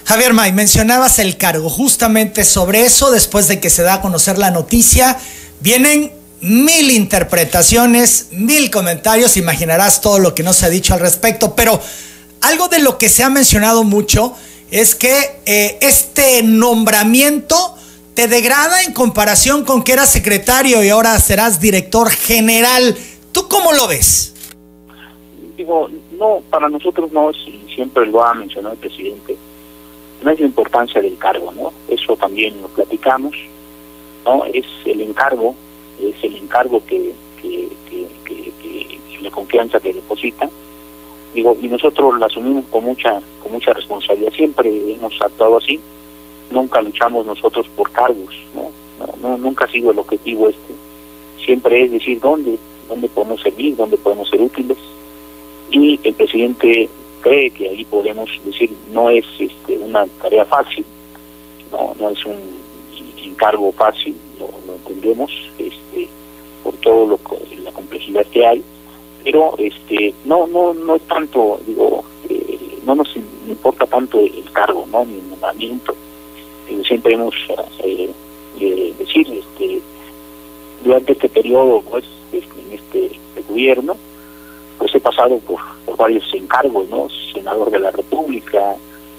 Javier 0.04 0.34
May, 0.34 0.52
mencionabas 0.52 1.18
el 1.18 1.36
cargo. 1.36 1.70
Justamente 1.70 2.44
sobre 2.44 2.84
eso, 2.84 3.10
después 3.10 3.48
de 3.48 3.58
que 3.58 3.70
se 3.70 3.82
da 3.82 3.94
a 3.94 4.00
conocer 4.00 4.38
la 4.38 4.50
noticia, 4.50 5.18
vienen 5.60 6.12
mil 6.40 6.90
interpretaciones, 6.90 8.28
mil 8.30 8.70
comentarios, 8.70 9.38
imaginarás 9.38 10.02
todo 10.02 10.18
lo 10.18 10.34
que 10.34 10.42
no 10.42 10.52
se 10.52 10.66
ha 10.66 10.68
dicho 10.68 10.92
al 10.92 11.00
respecto, 11.00 11.54
pero 11.56 11.80
algo 12.42 12.68
de 12.68 12.80
lo 12.80 12.98
que 12.98 13.08
se 13.08 13.22
ha 13.22 13.30
mencionado 13.30 13.82
mucho 13.82 14.36
es 14.70 14.94
que 14.94 15.40
eh, 15.46 15.78
este 15.80 16.42
nombramiento 16.42 17.74
te 18.14 18.28
degrada 18.28 18.82
en 18.82 18.92
comparación 18.92 19.64
con 19.64 19.82
que 19.82 19.92
eras 19.92 20.10
secretario 20.10 20.84
y 20.84 20.90
ahora 20.90 21.18
serás 21.18 21.60
director 21.60 22.10
general. 22.10 22.94
¿Tú 23.32 23.48
cómo 23.48 23.72
lo 23.72 23.88
ves? 23.88 24.34
Digo, 25.56 25.88
no, 26.18 26.42
para 26.50 26.68
nosotros 26.68 27.10
no, 27.12 27.30
siempre 27.74 28.06
lo 28.06 28.22
ha 28.22 28.34
mencionado 28.34 28.74
el 28.74 28.80
presidente, 28.80 29.36
no 30.24 30.30
es 30.30 30.40
la 30.40 30.46
importancia 30.46 31.00
del 31.00 31.16
cargo, 31.18 31.52
¿no? 31.52 31.72
Eso 31.88 32.16
también 32.16 32.60
lo 32.60 32.68
platicamos, 32.68 33.34
¿no? 34.24 34.44
Es 34.46 34.66
el 34.84 35.00
encargo, 35.00 35.54
es 36.00 36.16
el 36.24 36.36
encargo 36.36 36.82
que, 36.86 37.12
la 39.20 39.30
confianza 39.30 39.80
que 39.80 39.92
deposita. 39.92 40.50
Digo, 41.34 41.56
y 41.60 41.68
nosotros 41.68 42.18
lo 42.18 42.26
asumimos 42.26 42.64
con 42.70 42.84
mucha, 42.84 43.20
con 43.42 43.52
mucha 43.52 43.72
responsabilidad, 43.72 44.32
siempre 44.32 44.68
hemos 44.92 45.20
actuado 45.20 45.56
así 45.58 45.80
nunca 46.50 46.80
luchamos 46.80 47.26
nosotros 47.26 47.66
por 47.76 47.90
cargos. 47.90 48.34
No, 49.20 49.38
nunca 49.38 49.64
ha 49.64 49.70
sido 49.70 49.90
el 49.90 49.98
objetivo 49.98 50.48
este. 50.48 50.74
Siempre 51.44 51.84
es 51.84 51.92
decir 51.92 52.20
dónde, 52.20 52.58
dónde 52.88 53.08
podemos 53.08 53.40
servir, 53.42 53.76
dónde 53.76 53.96
podemos 53.96 54.28
ser 54.30 54.40
útiles. 54.40 54.78
Y 55.70 55.98
el 56.02 56.14
presidente 56.14 56.88
cree 57.24 57.50
que 57.50 57.70
ahí 57.70 57.84
podemos 57.86 58.28
decir, 58.44 58.70
no 58.92 59.08
es 59.08 59.24
este, 59.38 59.78
una 59.78 60.06
tarea 60.20 60.44
fácil, 60.44 60.84
no, 61.72 61.96
no 61.98 62.10
es 62.10 62.24
un 62.26 62.36
encargo 63.24 63.72
fácil, 63.72 64.14
lo, 64.38 64.50
entendemos, 64.74 65.32
este, 65.58 66.08
por 66.62 66.74
todo 66.76 67.06
lo 67.06 67.18
la 67.64 67.72
complejidad 67.72 68.26
que 68.26 68.46
hay, 68.46 68.62
pero 69.24 69.54
este, 69.56 70.12
no, 70.26 70.46
no, 70.46 70.74
no 70.74 70.96
es 70.96 71.02
tanto, 71.02 71.58
digo, 71.66 72.04
eh, 72.28 72.58
no 72.84 72.94
nos 72.94 73.08
importa 73.48 73.86
tanto 73.86 74.20
el 74.20 74.44
cargo, 74.52 74.86
no, 74.92 75.06
ni 75.06 75.14
el 75.14 75.30
nombramiento, 75.30 75.94
siempre 76.86 77.14
hemos 77.14 77.34
eh, 77.84 78.10
eh, 78.60 78.94
decir 78.98 79.26
este 79.32 79.80
durante 80.84 81.12
este 81.12 81.28
periodo 81.30 81.82
pues 81.82 82.04
este, 82.32 82.60
en 82.60 82.72
este, 82.72 83.18
gobierno 83.48 83.96
pues 84.84 84.96
he 84.96 85.00
pasado 85.00 85.38
por, 85.38 85.58
varios 85.96 86.28
encargos 86.34 86.86
no 86.90 87.08
senador 87.32 87.70
de 87.70 87.78
la 87.78 87.90
república 87.90 88.76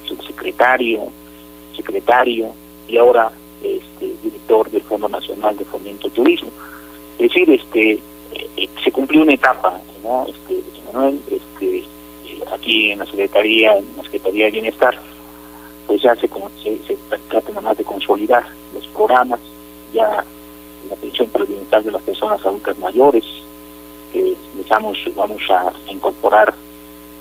subsecretario 0.07 1.07
secretario 1.75 2.53
y 2.87 2.97
ahora 2.97 3.31
este 3.63 4.13
director 4.21 4.69
del 4.69 4.83
fondo 4.83 5.09
nacional 5.09 5.57
de 5.57 5.65
fomento 5.65 6.07
turismo. 6.11 6.51
Es 7.17 7.29
decir 7.29 7.49
este 7.49 7.99
eh, 8.33 8.69
se 8.83 8.91
cumplió 8.91 9.23
una 9.23 9.33
etapa 9.33 9.81
no 10.03 10.27
este, 10.27 10.61
este 11.35 11.83
aquí 12.53 12.91
en 12.91 12.99
la 12.99 13.05
secretaría 13.07 13.75
en 13.75 13.87
la 13.97 14.03
secretaría 14.03 14.45
de 14.45 14.51
bienestar 14.51 14.95
pues 15.87 15.99
ya 16.03 16.15
se, 16.15 16.29
trata 17.27 17.61
más 17.61 17.75
de 17.75 17.83
consolidar 17.83 18.45
los 18.71 18.85
programas, 18.89 19.39
ya 19.91 20.23
la 20.89 20.95
el 21.01 21.45
bienestar 21.47 21.83
de 21.83 21.91
las 21.91 22.03
personas 22.03 22.45
adultas 22.45 22.77
mayores, 22.77 23.25
que 24.11 24.35
vamos 24.67 24.97
a 25.49 25.73
incorporar, 25.91 26.53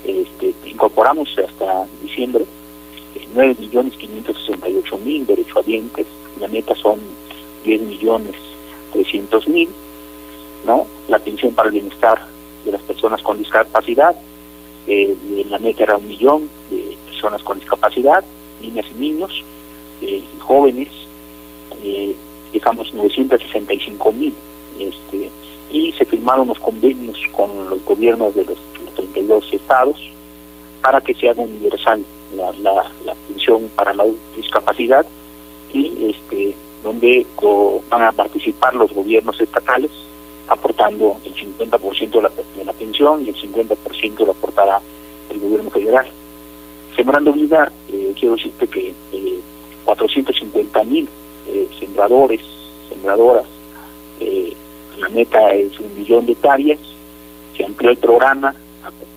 este, 0.03 0.53
incorporamos 0.65 1.29
hasta 1.37 1.87
diciembre 2.01 2.45
9 3.35 3.55
millones 3.59 3.93
568 3.97 4.97
mil 4.99 5.25
derechohabientes, 5.25 6.07
la 6.39 6.47
meta 6.47 6.73
son 6.75 6.99
10 7.65 7.81
millones 7.81 8.35
300 8.93 9.47
mil, 9.49 9.69
¿no? 10.65 10.87
La 11.09 11.19
pensión 11.19 11.53
para 11.53 11.67
el 11.67 11.73
bienestar 11.73 12.25
de 12.63 12.71
las 12.71 12.81
personas 12.81 13.21
con 13.21 13.37
discapacidad, 13.37 14.15
eh, 14.87 15.15
la 15.49 15.59
meta 15.59 15.83
era 15.83 15.97
un 15.97 16.07
millón 16.07 16.49
de 16.69 16.97
personas 17.05 17.43
con 17.43 17.59
discapacidad, 17.59 18.23
niñas 18.61 18.85
y 18.95 18.99
niños, 18.99 19.43
eh, 20.01 20.23
jóvenes, 20.39 20.89
eh, 21.83 22.15
dejamos 22.53 22.93
965 22.93 24.11
mil. 24.13 24.33
Este, 24.79 25.29
y 25.71 25.91
se 25.93 26.05
firmaron 26.05 26.47
los 26.47 26.59
convenios 26.59 27.17
con 27.31 27.69
los 27.69 27.83
gobiernos 27.85 28.35
de 28.35 28.45
los, 28.45 28.57
32 28.95 29.51
estados 29.51 29.99
para 30.81 31.01
que 31.01 31.13
se 31.15 31.29
haga 31.29 31.41
universal 31.43 32.03
la, 32.33 32.51
la, 32.61 33.15
pensión 33.27 33.69
para 33.75 33.93
la 33.93 34.05
discapacidad 34.35 35.05
y 35.73 36.11
este 36.11 36.55
donde 36.81 37.25
van 37.89 38.03
a 38.03 38.11
participar 38.11 38.75
los 38.75 38.93
gobiernos 38.93 39.39
estatales 39.41 39.91
aportando 40.47 41.17
el 41.25 41.33
50% 41.33 42.09
de 42.11 42.21
la, 42.21 42.29
de 42.29 42.65
la 42.65 42.73
pensión 42.73 43.25
y 43.25 43.29
el 43.29 43.35
50% 43.35 44.25
lo 44.25 44.31
aportará 44.31 44.79
el 45.31 45.39
gobierno 45.39 45.71
federal. 45.71 46.05
Sembrando 46.95 47.33
Vida, 47.33 47.71
eh, 47.91 48.13
quiero 48.17 48.35
decirte 48.35 48.67
que 48.67 48.93
eh, 49.11 49.39
450 49.85 50.83
mil 50.83 51.09
eh, 51.47 51.67
sembradores, 51.79 52.41
sembradoras, 52.89 53.45
eh, 54.19 54.53
la 54.97 55.09
meta 55.09 55.53
es 55.53 55.79
un 55.79 55.95
millón 55.97 56.25
de 56.25 56.33
hectáreas, 56.33 56.79
se 57.55 57.65
amplió 57.65 57.91
el 57.91 57.97
programa, 57.97 58.55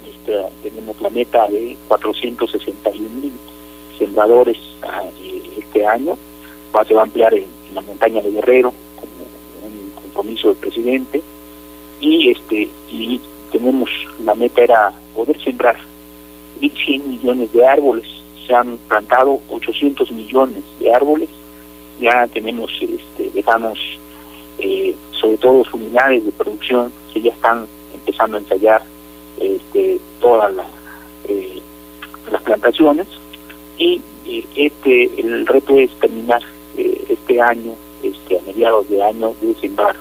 este, 0.07 0.37
tenemos 0.63 1.01
la 1.01 1.11
meta 1.11 1.47
de 1.49 1.77
461 1.89 3.09
mil 3.21 3.33
sembradores 3.99 4.57
ah, 4.83 5.03
este 5.57 5.87
año, 5.87 6.17
va, 6.75 6.85
se 6.85 6.95
va 6.95 7.01
a 7.01 7.05
ampliar 7.05 7.35
en, 7.35 7.47
la 7.75 7.83
montaña 7.83 8.23
de 8.23 8.31
Guerrero 8.31 8.73
como 8.97 9.67
un 9.67 9.91
compromiso 9.91 10.49
del 10.49 10.57
presidente. 10.57 11.23
Y 12.01 12.31
este 12.31 12.69
y 12.91 13.21
tenemos 13.53 13.91
la 14.25 14.35
meta 14.35 14.63
era 14.63 14.93
poder 15.15 15.39
sembrar 15.43 15.77
1.100 16.61 17.05
millones 17.05 17.53
de 17.53 17.67
árboles, 17.67 18.07
se 18.47 18.55
han 18.55 18.79
plantado 18.89 19.41
800 19.51 20.11
millones 20.13 20.63
de 20.81 20.95
árboles, 20.95 21.29
ya 22.01 22.27
tenemos, 22.29 22.71
este, 22.81 23.31
dejamos 23.35 23.79
eh, 24.59 24.95
sobre 25.13 25.37
todo 25.39 25.65
unidades 25.73 26.25
de 26.25 26.33
producción 26.33 26.93
que 27.13 27.21
ya 27.21 27.33
están 27.33 27.67
empezando 27.95 28.37
a 28.37 28.41
ensayar 28.41 28.83
este, 29.41 30.01
todas 30.21 30.53
eh, 31.29 31.61
las 32.31 32.43
plantaciones 32.43 33.07
y 33.77 34.01
eh, 34.27 34.45
este 34.57 35.21
el 35.21 35.47
reto 35.47 35.79
es 35.79 35.91
terminar 36.01 36.43
este 36.77 37.41
año, 37.41 37.75
este 38.03 38.39
a 38.39 38.43
mediados 38.43 38.89
de 38.89 39.03
año, 39.03 39.35
de 39.41 39.55
sembrar 39.57 39.97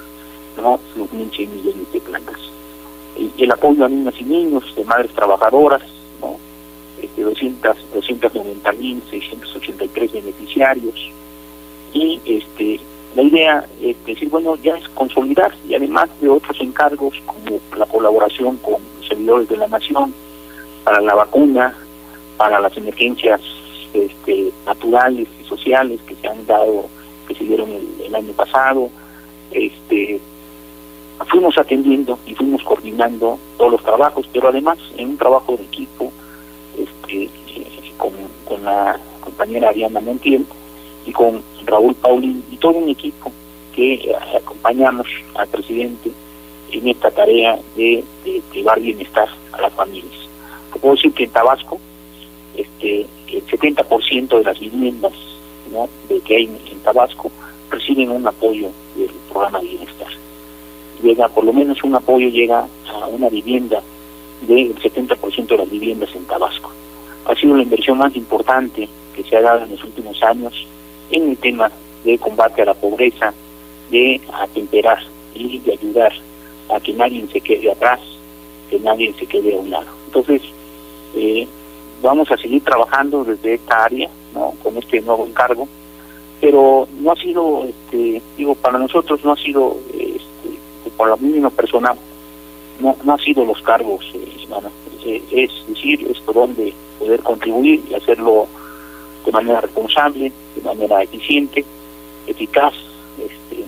¿no? 0.57 0.79
los 0.95 1.09
1.100 1.09 1.49
millones 1.49 1.91
de 1.91 1.99
plantas. 2.01 2.39
Y 3.17 3.31
el 3.43 3.51
apoyo 3.51 3.85
a 3.85 3.89
niñas 3.89 4.13
y 4.19 4.23
niños, 4.23 4.63
de 4.75 4.85
madres 4.85 5.11
trabajadoras, 5.11 5.81
¿no? 6.21 6.37
este, 7.01 7.23
200, 7.23 7.75
290.683 7.95 10.11
beneficiarios 10.11 11.11
y 11.93 12.19
este 12.25 12.79
la 13.15 13.23
idea 13.23 13.65
es 13.81 13.95
decir, 14.05 14.29
bueno, 14.29 14.55
ya 14.57 14.75
es 14.75 14.87
consolidar 14.89 15.53
y 15.67 15.75
además 15.75 16.09
de 16.21 16.29
otros 16.29 16.59
encargos 16.61 17.15
como 17.25 17.59
la 17.75 17.85
colaboración 17.85 18.57
con 18.57 18.75
servidores 19.07 19.49
de 19.49 19.57
la 19.57 19.67
nación, 19.67 20.13
para 20.83 21.01
la 21.01 21.15
vacuna, 21.15 21.75
para 22.37 22.59
las 22.59 22.75
emergencias 22.77 23.41
este, 23.93 24.51
naturales 24.65 25.27
y 25.41 25.43
sociales 25.45 25.99
que 26.07 26.15
se 26.15 26.27
han 26.27 26.45
dado, 26.45 26.85
que 27.27 27.35
se 27.35 27.43
dieron 27.43 27.69
el, 28.03 28.15
año 28.15 28.33
pasado. 28.33 28.89
Este, 29.51 30.21
fuimos 31.29 31.57
atendiendo 31.57 32.19
y 32.25 32.35
fuimos 32.35 32.63
coordinando 32.63 33.39
todos 33.57 33.71
los 33.71 33.83
trabajos, 33.83 34.29
pero 34.31 34.49
además 34.49 34.77
en 34.97 35.09
un 35.09 35.17
trabajo 35.17 35.57
de 35.57 35.63
equipo 35.63 36.11
este, 36.77 37.29
con, 37.97 38.11
con 38.45 38.63
la 38.63 38.99
compañera 39.21 39.69
Ariana 39.69 39.99
Montiel 39.99 40.45
y 41.07 41.11
con 41.13 41.41
Raúl 41.65 41.95
Paulín 41.95 42.43
y 42.51 42.57
todo 42.57 42.73
un 42.73 42.89
equipo 42.89 43.31
que 43.73 44.13
acompañamos 44.35 45.07
al 45.35 45.47
presidente 45.47 46.11
en 46.71 46.87
esta 46.87 47.09
tarea 47.09 47.57
de, 47.75 48.03
de 48.25 48.41
llevar 48.53 48.79
bienestar 48.79 49.29
a 49.53 49.61
las 49.61 49.73
familias. 49.73 50.27
Puedo 50.81 50.95
decir 50.95 51.13
que 51.13 51.23
en 51.23 51.31
Tabasco 51.31 51.79
este, 52.55 53.07
el 53.27 53.45
70% 53.47 54.37
de 54.37 54.43
las 54.43 54.59
viviendas 54.59 55.13
¿no? 55.71 55.87
de 56.09 56.19
que 56.21 56.35
hay 56.35 56.49
en 56.71 56.79
Tabasco 56.79 57.31
reciben 57.69 58.11
un 58.11 58.27
apoyo 58.27 58.69
del 58.95 59.09
programa 59.29 59.59
de 59.59 59.67
bienestar. 59.67 60.07
Llega, 61.01 61.29
por 61.29 61.45
lo 61.45 61.53
menos 61.53 61.81
un 61.83 61.95
apoyo 61.95 62.27
llega 62.29 62.67
a 62.91 63.07
una 63.07 63.29
vivienda 63.29 63.81
del 64.41 64.75
70% 64.75 65.47
de 65.47 65.57
las 65.57 65.69
viviendas 65.69 66.09
en 66.15 66.25
Tabasco. 66.25 66.71
Ha 67.25 67.35
sido 67.35 67.55
la 67.55 67.63
inversión 67.63 67.97
más 67.97 68.15
importante 68.15 68.89
que 69.15 69.23
se 69.23 69.37
ha 69.37 69.41
dado 69.41 69.63
en 69.63 69.71
los 69.71 69.83
últimos 69.83 70.21
años 70.23 70.67
en 71.11 71.29
el 71.29 71.37
tema 71.37 71.71
de 72.03 72.17
combate 72.17 72.61
a 72.61 72.65
la 72.65 72.73
pobreza, 72.73 73.33
de 73.89 74.21
atemperar 74.33 74.99
y 75.33 75.59
de 75.59 75.73
ayudar 75.73 76.13
a 76.69 76.79
que 76.79 76.93
nadie 76.93 77.25
se 77.31 77.41
quede 77.41 77.71
atrás, 77.71 77.99
que 78.69 78.79
nadie 78.79 79.13
se 79.17 79.25
quede 79.25 79.55
a 79.55 79.59
un 79.59 79.69
lado. 79.69 79.87
Entonces, 80.07 80.41
eh, 81.15 81.47
vamos 82.01 82.29
a 82.31 82.37
seguir 82.37 82.63
trabajando 82.63 83.23
desde 83.23 83.55
esta 83.55 83.85
área, 83.85 84.09
¿no? 84.33 84.53
con 84.63 84.77
este 84.77 85.01
nuevo 85.01 85.25
encargo, 85.25 85.67
pero 86.39 86.87
no 86.99 87.11
ha 87.11 87.15
sido, 87.15 87.65
este, 87.65 88.21
digo, 88.37 88.55
para 88.55 88.77
nosotros 88.77 89.23
no 89.23 89.31
ha 89.31 89.37
sido, 89.37 89.77
este, 89.93 90.91
por 90.95 91.09
lo 91.09 91.17
mínimo 91.17 91.49
personal, 91.49 91.97
no, 92.79 92.95
no 93.03 93.13
ha 93.13 93.17
sido 93.17 93.43
los 93.45 93.61
cargos, 93.61 94.05
eh, 94.13 94.27
eh, 95.05 95.23
es 95.31 95.51
decir, 95.67 96.05
es 96.09 96.19
por 96.19 96.35
donde 96.35 96.73
poder 96.99 97.21
contribuir 97.21 97.81
y 97.89 97.93
hacerlo 97.93 98.47
de 99.27 99.33
manera 99.33 99.59
responsable, 99.59 100.31
de 100.55 100.61
manera 100.61 101.03
eficiente, 101.03 101.65
eficaz, 102.27 102.73
este, 103.19 103.65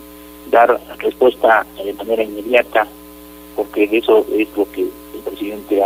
dar 0.49 0.79
respuesta 0.99 1.65
de 1.83 1.93
manera 1.93 2.23
inmediata, 2.23 2.87
porque 3.57 3.89
eso 3.91 4.25
es 4.31 4.47
lo 4.55 4.71
que 4.71 4.83
el 4.83 5.21
presidente 5.25 5.83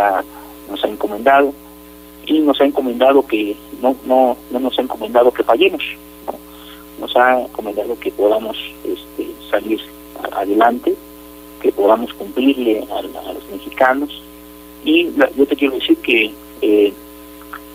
nos 0.70 0.84
ha 0.84 0.88
encomendado 0.88 1.52
y 2.28 2.40
nos 2.40 2.62
ha 2.62 2.66
encomendado 2.66 3.26
que 3.26 3.58
no 3.82 3.96
no 4.06 4.38
no 4.52 4.60
nos 4.60 4.78
ha 4.78 4.84
encomendado 4.84 5.32
que 5.32 5.44
fallemos 5.44 5.84
nos 7.00 7.16
ha 7.18 7.42
encomendado 7.42 8.00
que 8.00 8.12
podamos 8.12 8.56
este, 8.86 9.32
salir 9.50 9.82
adelante 10.32 10.96
que 11.62 11.72
podamos 11.72 12.14
cumplirle 12.14 12.86
a, 12.92 13.02
los 13.02 13.50
mexicanos. 13.52 14.22
Y 14.86 15.10
yo 15.36 15.46
te 15.48 15.56
quiero 15.56 15.76
decir 15.76 15.98
que 15.98 16.32
eh, 16.62 16.94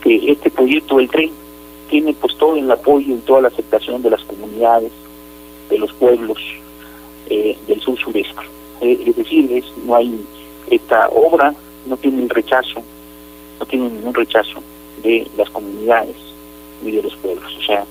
que 0.02 0.31
este 0.31 0.50
proyecto 0.50 0.99
del 0.99 1.09
tren 1.09 1.33
tiene 1.88 2.14
pues 2.14 2.37
todo 2.37 2.57
el 2.57 2.71
apoyo 2.71 3.14
y 3.14 3.18
toda 3.18 3.42
la 3.42 3.49
aceptación 3.49 4.02
de 4.02 4.11
las 4.11 4.23
comunidades 4.25 4.92
de 5.71 5.78
los 5.78 5.92
pueblos 5.95 6.38
eh, 7.28 7.57
del 7.66 7.80
sur 7.80 7.99
sureste 7.99 8.42
eh, 8.80 8.99
es 9.07 9.16
decir 9.16 9.52
es, 9.52 9.64
no 9.85 9.95
hay 9.95 10.25
esta 10.71 11.09
obra 11.09 11.54
no 11.87 11.97
tiene 11.97 12.23
el 12.23 12.30
rechazo 12.30 12.83
no 13.59 13.66
tiene 13.66 13.88
ningún 13.90 14.14
rechazo 14.14 14.62
de 15.02 15.26
las 15.37 15.50
comunidades 15.50 16.16
ni 16.83 16.92
de 16.92 17.03
los 17.03 17.14
pueblos. 17.16 17.53
O 17.59 17.62
sea, 17.62 17.85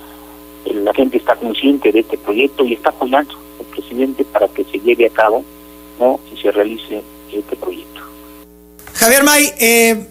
la 0.65 0.93
gente 0.93 1.17
está 1.17 1.35
consciente 1.35 1.91
de 1.91 1.99
este 1.99 2.17
proyecto 2.17 2.65
y 2.65 2.73
está 2.73 2.89
apoyando 2.89 3.35
al 3.59 3.65
presidente 3.65 4.23
para 4.25 4.47
que 4.47 4.63
se 4.65 4.79
lleve 4.79 5.05
a 5.05 5.09
cabo 5.09 5.43
¿no? 5.99 6.19
y 6.33 6.41
se 6.41 6.51
realice 6.51 7.01
este 7.31 7.55
proyecto. 7.55 8.01
Javier 8.93 9.23
May, 9.23 9.53
eh, 9.59 10.07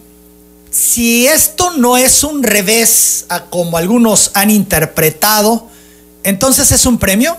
si 0.77 1.25
esto 1.25 1.71
no 1.75 1.97
es 1.97 2.23
un 2.23 2.43
revés 2.43 3.25
a 3.29 3.45
como 3.45 3.77
algunos 3.77 4.29
han 4.35 4.51
interpretado, 4.51 5.63
entonces 6.23 6.71
es 6.71 6.85
un 6.85 6.99
premio. 6.99 7.35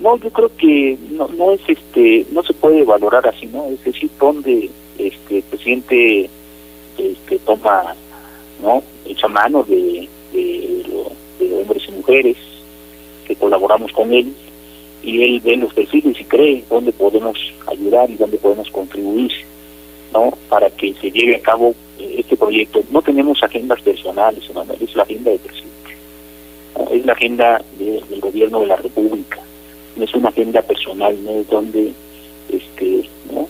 No, 0.00 0.18
yo 0.18 0.30
creo 0.30 0.54
que 0.54 0.98
no, 1.12 1.26
no 1.28 1.52
es 1.52 1.62
este, 1.66 2.26
no 2.30 2.42
se 2.42 2.52
puede 2.52 2.84
valorar 2.84 3.26
así, 3.26 3.46
¿no? 3.46 3.64
Es 3.68 3.82
decir, 3.82 4.10
donde 4.20 4.70
este, 4.98 5.38
el 5.38 5.42
presidente 5.44 6.28
este, 6.98 7.38
toma 7.38 7.96
no 8.62 8.82
echa 9.06 9.26
mano 9.26 9.62
de, 9.62 10.06
de, 10.30 10.84
hombres 11.58 11.84
y 11.88 11.92
mujeres 11.92 12.36
que 13.26 13.34
colaboramos 13.34 13.90
con 13.92 14.12
él 14.12 14.30
y 15.02 15.22
él 15.22 15.40
ve 15.40 15.56
los 15.56 15.72
perfiles 15.72 16.20
y 16.20 16.24
cree 16.24 16.64
dónde 16.68 16.92
podemos 16.92 17.38
ayudar 17.66 18.10
y 18.10 18.16
dónde 18.16 18.36
podemos 18.36 18.68
contribuir 18.70 19.32
para 20.48 20.70
que 20.70 20.94
se 20.94 21.10
lleve 21.10 21.36
a 21.36 21.40
cabo 21.40 21.74
eh, 21.98 22.16
este 22.18 22.36
proyecto. 22.36 22.82
No 22.90 23.02
tenemos 23.02 23.42
agendas 23.42 23.80
personales 23.80 24.44
es 24.80 24.94
la 24.96 25.02
agenda 25.02 25.30
del 25.30 25.40
presidente 25.40 25.74
es 26.92 27.06
la 27.06 27.12
agenda 27.12 27.62
del 27.78 28.20
gobierno 28.20 28.60
de 28.60 28.66
la 28.66 28.76
república. 28.76 29.40
No 29.96 30.04
es 30.04 30.14
una 30.14 30.28
agenda 30.28 30.62
personal 30.62 31.16
no 31.24 31.30
es 31.30 31.48
donde 31.48 31.92
este 32.50 33.08
no 33.32 33.48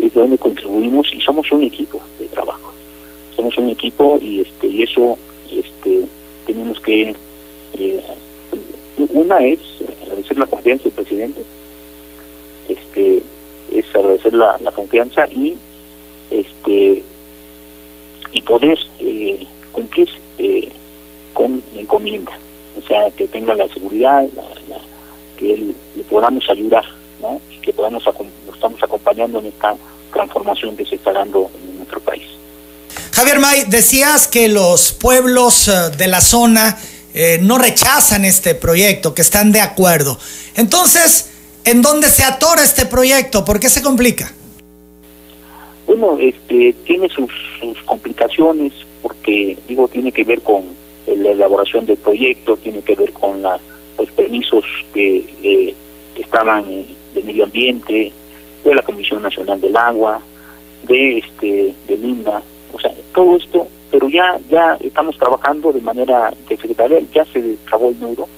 es 0.00 0.14
donde 0.14 0.38
contribuimos 0.38 1.12
y 1.12 1.20
somos 1.20 1.50
un 1.52 1.62
equipo 1.62 2.00
de 2.18 2.26
trabajo. 2.26 2.72
Somos 3.36 3.56
un 3.58 3.70
equipo 3.70 4.18
y 4.20 4.40
este 4.40 4.66
y 4.66 4.82
eso 4.82 5.18
este 5.52 6.04
tenemos 6.46 6.80
que 6.80 7.14
eh, 7.78 8.00
una 9.12 9.38
es 9.44 9.60
agradecer 10.02 10.38
la 10.38 10.46
confianza 10.46 10.84
del 10.84 10.92
presidente, 10.92 11.42
este 12.68 13.22
es 13.72 13.84
agradecer 13.94 14.34
la, 14.34 14.58
confianza 14.74 15.26
y 15.28 15.56
este 16.30 17.02
y 18.32 18.42
poder 18.42 18.78
eh, 19.00 19.46
cumplir 19.72 20.08
eh, 20.38 20.68
la 21.74 21.80
encomienda, 21.80 22.32
o 22.78 22.86
sea 22.86 23.10
que 23.12 23.26
tenga 23.26 23.54
la 23.54 23.66
seguridad, 23.68 24.26
que 25.36 25.74
le 25.96 26.04
podamos 26.04 26.48
ayudar, 26.50 26.84
¿no? 27.20 27.40
que 27.62 27.72
podamos 27.72 28.04
estamos 28.52 28.82
acompañando 28.82 29.38
en 29.38 29.46
esta 29.46 29.74
transformación 30.12 30.76
que 30.76 30.84
se 30.84 30.96
está 30.96 31.12
dando 31.12 31.50
en 31.62 31.78
nuestro 31.78 32.00
país. 32.00 32.26
Javier 33.12 33.38
May, 33.38 33.64
decías 33.68 34.28
que 34.28 34.48
los 34.48 34.92
pueblos 34.92 35.68
eh, 35.68 35.90
de 35.96 36.08
la 36.08 36.20
zona 36.20 36.78
eh, 37.14 37.38
no 37.42 37.58
rechazan 37.58 38.24
este 38.24 38.54
proyecto, 38.54 39.14
que 39.14 39.22
están 39.22 39.52
de 39.52 39.60
acuerdo. 39.60 40.18
Entonces, 40.54 41.30
¿en 41.64 41.82
dónde 41.82 42.08
se 42.08 42.24
atora 42.24 42.62
este 42.62 42.86
proyecto? 42.86 43.44
¿Por 43.44 43.60
qué 43.60 43.68
se 43.68 43.82
complica? 43.82 44.32
Bueno, 45.90 46.16
este, 46.20 46.72
tiene 46.84 47.08
sus, 47.08 47.32
complicaciones 47.84 48.72
porque, 49.02 49.58
digo, 49.66 49.88
tiene 49.88 50.12
que 50.12 50.22
ver 50.22 50.40
con 50.40 50.62
la 51.04 51.30
elaboración 51.30 51.84
del 51.84 51.96
proyecto, 51.96 52.56
tiene 52.58 52.80
que 52.82 52.94
ver 52.94 53.12
con 53.12 53.42
la, 53.42 53.58
los 53.98 54.08
permisos 54.12 54.64
que, 54.94 55.24
eh, 55.42 55.74
estaban 56.14 56.64
de 57.12 57.22
medio 57.24 57.42
ambiente, 57.42 58.12
de 58.62 58.74
la 58.76 58.82
Comisión 58.82 59.20
Nacional 59.20 59.60
del 59.60 59.76
Agua, 59.76 60.20
de 60.84 61.18
este 61.18 61.74
de 61.88 61.96
Linda, 61.96 62.40
o 62.72 62.78
sea, 62.78 62.94
todo 63.12 63.36
esto, 63.36 63.66
pero 63.90 64.08
ya 64.08 64.38
ya 64.48 64.78
estamos 64.80 65.18
trabajando 65.18 65.72
de 65.72 65.80
manera 65.80 66.32
de 66.48 66.56
secretaria, 66.56 67.00
ya 67.12 67.24
se 67.24 67.56
acabó 67.66 67.88
el 67.88 67.98
nudo 67.98 68.28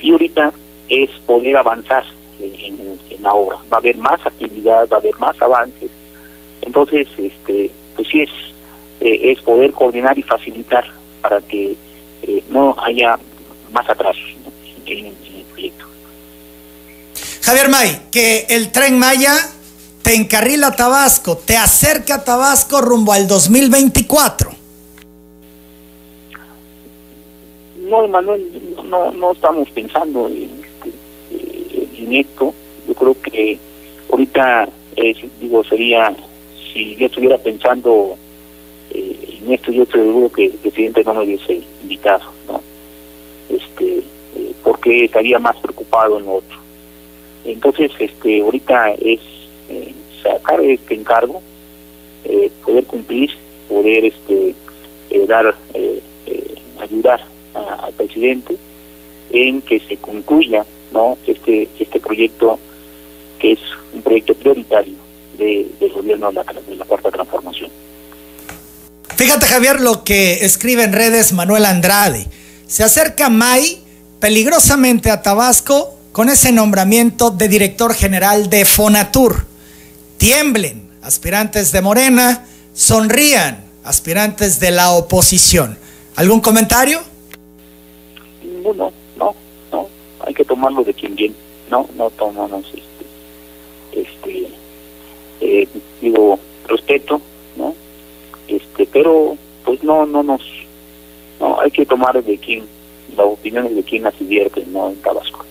y 0.00 0.12
ahorita 0.12 0.54
es 0.88 1.10
poder 1.26 1.54
avanzar 1.58 2.04
en, 2.40 2.98
la 3.20 3.34
obra, 3.34 3.58
va 3.70 3.76
a 3.76 3.80
haber 3.80 3.98
más 3.98 4.24
actividad, 4.24 4.88
va 4.90 4.96
a 4.96 5.00
haber 5.00 5.18
más 5.18 5.42
avances, 5.42 5.87
entonces 6.62 7.06
este 7.16 7.70
pues 7.96 8.08
sí 8.08 8.22
es 8.22 8.30
eh, 9.00 9.32
es 9.32 9.40
poder 9.42 9.72
coordinar 9.72 10.18
y 10.18 10.22
facilitar 10.22 10.84
para 11.22 11.40
que 11.40 11.76
eh, 12.22 12.44
no 12.50 12.74
haya 12.82 13.18
más 13.72 13.88
atrasos 13.88 14.24
en 14.86 15.06
el 15.06 15.12
proyecto. 15.52 15.84
Javier 17.42 17.68
May, 17.68 18.00
que 18.10 18.46
el 18.48 18.72
tren 18.72 18.98
Maya 18.98 19.34
te 20.02 20.14
encarrila 20.14 20.68
a 20.68 20.76
Tabasco, 20.76 21.36
te 21.36 21.56
acerca 21.56 22.16
a 22.16 22.24
Tabasco 22.24 22.80
rumbo 22.80 23.12
al 23.12 23.28
2024. 23.28 24.50
No, 27.88 28.08
Manuel, 28.08 28.74
no, 28.84 29.12
no 29.12 29.32
estamos 29.32 29.70
pensando 29.70 30.28
en, 30.28 30.50
este, 31.30 32.20
esto. 32.20 32.54
Yo 32.86 32.94
creo 32.94 33.16
que 33.22 33.58
ahorita, 34.10 34.68
digo, 35.40 35.64
sería, 35.64 36.14
si 36.78 36.94
yo 36.94 37.06
estuviera 37.06 37.36
pensando 37.38 38.16
eh, 38.92 39.38
en 39.42 39.52
esto, 39.52 39.72
yo 39.72 39.84
te 39.86 40.00
digo 40.00 40.30
que 40.30 40.46
el 40.46 40.52
presidente 40.52 41.02
no 41.02 41.14
me 41.14 41.24
hubiese 41.24 41.60
invitado, 41.82 42.30
¿no? 42.46 42.62
Este, 43.48 43.98
eh, 43.98 44.52
porque 44.62 45.06
estaría 45.06 45.40
más 45.40 45.56
preocupado 45.56 46.18
en 46.20 46.28
otro. 46.28 46.56
Entonces, 47.44 47.90
este, 47.98 48.42
ahorita 48.42 48.92
es 48.92 49.20
eh, 49.70 49.92
sacar 50.22 50.60
este 50.60 50.94
encargo, 50.94 51.42
poder 52.64 52.84
cumplir, 52.84 53.30
poder 53.68 54.04
este 54.04 54.54
dar, 55.26 55.54
ayudar 56.78 57.24
al 57.54 57.92
presidente 57.94 58.56
en 59.32 59.62
que 59.62 59.80
se 59.80 59.96
concluya 59.96 60.66
no 60.92 61.16
este 61.26 61.68
este 61.78 62.00
proyecto 62.00 62.58
que 63.38 63.52
es 63.52 63.60
un 63.94 64.02
proyecto 64.02 64.34
prioritario 64.34 65.07
de, 65.38 65.70
del 65.80 65.92
gobierno 65.92 66.28
de 66.28 66.34
la, 66.34 66.44
de 66.44 66.76
la 66.76 66.84
cuarta 66.84 67.10
transformación. 67.10 67.70
Fíjate 69.16 69.46
Javier 69.46 69.80
lo 69.80 70.04
que 70.04 70.44
escribe 70.44 70.84
en 70.84 70.92
redes 70.92 71.32
Manuel 71.32 71.64
Andrade. 71.64 72.26
Se 72.66 72.84
acerca 72.84 73.28
May 73.30 73.82
peligrosamente 74.20 75.10
a 75.10 75.22
Tabasco 75.22 75.94
con 76.12 76.28
ese 76.28 76.52
nombramiento 76.52 77.30
de 77.30 77.48
director 77.48 77.94
general 77.94 78.50
de 78.50 78.64
Fonatur. 78.64 79.46
Tiemblen, 80.18 80.88
aspirantes 81.02 81.72
de 81.72 81.80
Morena, 81.80 82.44
sonrían, 82.74 83.64
aspirantes 83.84 84.60
de 84.60 84.70
la 84.70 84.90
oposición. 84.90 85.78
¿Algún 86.16 86.40
comentario? 86.40 87.00
Ninguno, 88.42 88.92
no, 89.16 89.34
no, 89.72 89.88
hay 90.26 90.34
que 90.34 90.44
tomarlo 90.44 90.82
de 90.82 90.92
quien 90.92 91.14
viene, 91.14 91.34
no, 91.70 91.88
no 91.96 92.10
tomamos 92.10 92.64
este, 92.66 94.00
este, 94.00 94.48
eh, 95.40 95.68
digo, 96.00 96.38
respeto, 96.66 97.20
¿no? 97.56 97.74
Este, 98.46 98.86
pero 98.86 99.36
pues 99.64 99.82
no, 99.82 100.06
no 100.06 100.22
nos, 100.22 100.42
no, 101.40 101.60
hay 101.60 101.70
que 101.70 101.86
tomar 101.86 102.22
de 102.22 102.38
quien, 102.38 102.66
las 103.16 103.26
opiniones 103.26 103.74
de 103.74 103.82
quien 103.82 104.04
las 104.04 104.18
divierte, 104.18 104.64
no 104.66 104.88
en 104.90 104.96
Tabasco. 104.96 105.44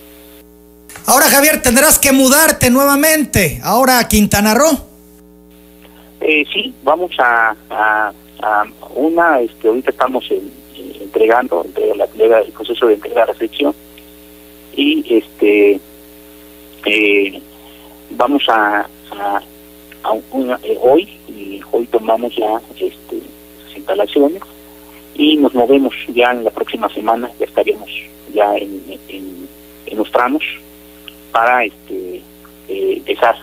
Ahora, 1.06 1.26
Javier, 1.26 1.62
tendrás 1.62 1.98
que 1.98 2.12
mudarte 2.12 2.70
nuevamente, 2.70 3.60
ahora 3.62 3.98
a 3.98 4.08
Quintana 4.08 4.54
Roo. 4.54 4.78
Eh, 6.20 6.44
sí, 6.52 6.74
vamos 6.82 7.12
a, 7.18 7.56
a, 7.70 8.12
una, 8.94 9.40
este, 9.40 9.68
ahorita 9.68 9.90
estamos 9.90 10.24
entregando, 11.00 11.64
entrega, 11.64 11.94
la 11.94 12.04
entrega, 12.04 12.38
el 12.40 12.52
proceso 12.52 12.86
de 12.86 12.94
entrega 12.94 13.22
a 13.22 13.26
la 13.26 13.34
sección 13.34 13.74
y 14.78 15.16
este 15.16 15.80
eh, 16.86 17.42
vamos 18.10 18.44
a, 18.48 18.88
a, 19.10 19.42
eh, 20.62 20.78
hoy 20.80 21.08
y 21.28 21.60
hoy 21.70 21.86
tomamos 21.86 22.34
ya 22.34 22.60
este, 22.78 23.22
las 23.64 23.76
instalaciones 23.76 24.42
y 25.14 25.36
nos 25.36 25.54
movemos 25.54 25.94
ya 26.08 26.30
en 26.30 26.44
la 26.44 26.50
próxima 26.50 26.88
semana, 26.92 27.30
ya 27.38 27.46
estaríamos 27.46 27.90
ya 28.32 28.56
en, 28.56 28.98
en, 29.08 29.48
en 29.86 29.98
los 29.98 30.10
tramos 30.10 30.42
para 31.32 31.64
este, 31.64 32.22
eh, 32.68 32.94
empezar 32.96 33.36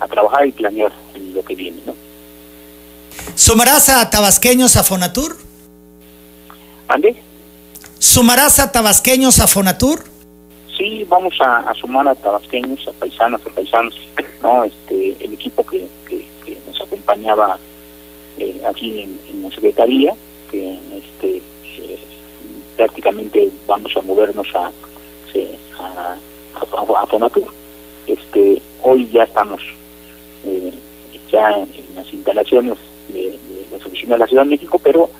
a 0.00 0.08
trabajar 0.08 0.46
y 0.46 0.52
planear 0.52 0.92
lo 1.34 1.44
que 1.44 1.54
viene. 1.54 1.80
¿no? 1.86 1.94
¿Sumarás 3.34 3.88
a 3.88 4.10
tabasqueños 4.10 4.76
a 4.76 4.84
Fonatur? 4.84 5.36
¿Ande? 6.88 7.16
¿Sumarás 7.98 8.58
a 8.58 8.72
tabasqueños 8.72 9.40
a 9.40 9.46
Fonatur? 9.46 10.04
Sí, 10.76 11.04
vamos 11.08 11.34
a, 11.40 11.72
sumar 11.74 12.08
a 12.08 12.14
tabasqueños, 12.14 12.86
a 12.88 12.92
paisanas, 12.92 13.40
a 13.46 13.50
paisanos, 13.50 13.94
¿no? 14.42 14.64
Este, 14.64 15.16
el 15.24 15.34
equipo 15.34 15.64
que, 15.64 15.86
nos 16.66 16.80
acompañaba 16.80 17.58
eh, 18.38 18.60
aquí 18.68 19.02
en, 19.02 19.42
la 19.42 19.50
Secretaría, 19.50 20.14
que 20.50 20.78
este, 20.96 21.36
eh, 21.78 21.98
prácticamente 22.76 23.50
vamos 23.66 23.96
a 23.96 24.02
movernos 24.02 24.48
a, 24.54 24.70
a 25.78 26.16
a, 26.54 27.06
Fonatur. 27.06 27.46
Este, 28.06 28.60
hoy 28.82 29.08
ya 29.10 29.24
estamos 29.24 29.60
eh, 30.44 30.72
ya 31.30 31.50
en, 31.50 31.68
las 31.94 32.12
instalaciones 32.12 32.78
de, 33.08 33.38
la 33.70 33.76
oficina 33.76 34.14
de 34.14 34.18
la 34.20 34.26
Ciudad 34.26 34.44
de 34.44 34.50
México, 34.50 34.80
pero 34.82 35.10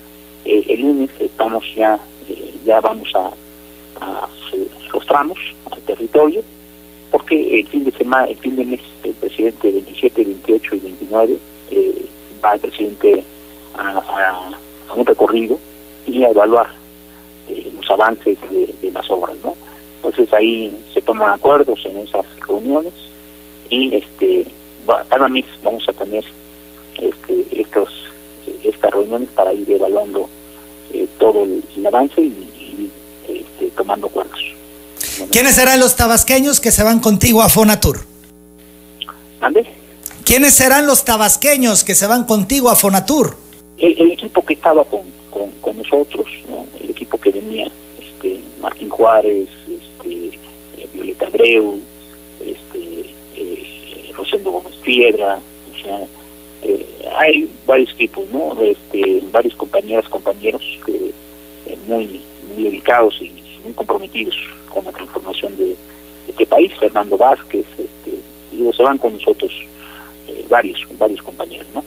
eh, 0.43 0.63
el 0.69 0.81
lunes 0.81 1.09
estamos 1.19 1.63
ya, 1.75 1.99
eh, 2.29 2.53
ya 2.65 2.79
vamos 2.79 3.09
a, 3.15 3.31
a, 4.01 4.27
los 4.93 5.05
tramos, 5.05 5.37
al 5.71 5.81
territorio, 5.81 6.43
porque 7.11 7.59
el 7.59 7.67
fin 7.67 7.83
de 7.83 7.91
semana, 7.91 8.27
el 8.27 8.37
fin 8.37 8.55
de 8.55 8.65
mes, 8.65 8.81
el 9.03 9.13
presidente 9.13 9.71
27, 9.71 10.23
28 10.23 10.75
y 10.75 10.79
29 10.79 11.39
va 12.43 12.53
el 12.53 12.59
presidente 12.59 13.23
a, 13.77 14.51
un 14.95 15.05
recorrido 15.05 15.59
y 16.05 16.23
a 16.23 16.29
evaluar 16.29 16.67
los 17.75 17.91
avances 17.91 18.37
de, 18.49 18.91
las 18.91 19.09
obras, 19.09 19.35
¿no? 19.43 19.55
Entonces 19.97 20.31
ahí 20.33 20.75
se 20.93 21.01
toman 21.01 21.33
acuerdos 21.33 21.79
en 21.85 21.97
esas 21.97 22.25
reuniones 22.47 22.93
y 23.69 23.95
este 23.95 24.45
cada 25.09 25.27
mes 25.27 25.45
vamos 25.63 25.83
a 25.89 25.93
tener 25.93 26.23
este, 27.01 27.45
estos 27.59 27.89
estas 28.63 28.91
reuniones 28.91 29.29
para 29.29 29.51
ir 29.53 29.69
evaluando 29.69 30.29
eh, 30.93 31.07
todo 31.17 31.43
el, 31.43 31.63
avance 31.85 32.21
y, 32.21 32.49
tomando 33.75 34.07
acuerdos. 34.07 34.39
¿Quiénes 35.31 35.55
serán 35.55 35.79
los 35.79 35.95
tabasqueños 35.95 36.59
que 36.59 36.71
se 36.71 36.83
van 36.83 36.99
contigo 36.99 37.41
a 37.41 37.49
Fonatur? 37.49 38.05
¿Ande? 39.41 39.65
¿Quiénes 40.25 40.53
serán 40.53 40.87
los 40.87 41.05
tabasqueños 41.05 41.83
que 41.83 41.95
se 41.95 42.07
van 42.07 42.25
contigo 42.25 42.69
a 42.69 42.75
Fonatur? 42.75 43.37
El, 43.77 44.11
equipo 44.11 44.43
que 44.43 44.53
estaba 44.53 44.83
con, 44.85 45.01
con, 45.61 45.77
nosotros, 45.77 46.25
el 46.81 46.89
equipo 46.89 47.17
que 47.17 47.31
venía, 47.31 47.69
este, 47.99 48.39
Martín 48.61 48.89
Juárez, 48.89 49.49
Violeta 50.93 51.27
Abreu, 51.27 51.79
este, 52.39 53.13
eh, 53.35 54.11
Rosendo 54.15 54.51
Gómez 54.51 54.75
Piedra, 54.83 55.39
o 55.73 55.83
sea, 55.83 56.07
eh, 56.63 56.85
hay 57.17 57.49
varios 57.67 57.95
tipos, 57.95 58.25
¿no? 58.31 58.57
Este, 58.61 59.21
varios 59.31 59.55
compañeras, 59.55 60.07
compañeros 60.09 60.63
que 60.85 61.11
eh, 61.67 61.77
muy, 61.87 62.21
muy 62.53 62.63
dedicados 62.63 63.21
y 63.21 63.31
comprometidos 63.75 64.35
con 64.73 64.85
la 64.85 64.91
transformación 64.91 65.55
de, 65.57 65.75
este 66.27 66.45
país, 66.47 66.73
Fernando 66.79 67.17
Vázquez, 67.17 67.65
este, 67.77 68.19
digo, 68.51 68.73
se 68.73 68.81
van 68.81 68.97
con 68.97 69.13
nosotros 69.13 69.51
eh, 70.27 70.45
varios, 70.49 70.81
varios 70.97 71.21
compañeros, 71.21 71.67
¿no? 71.73 71.83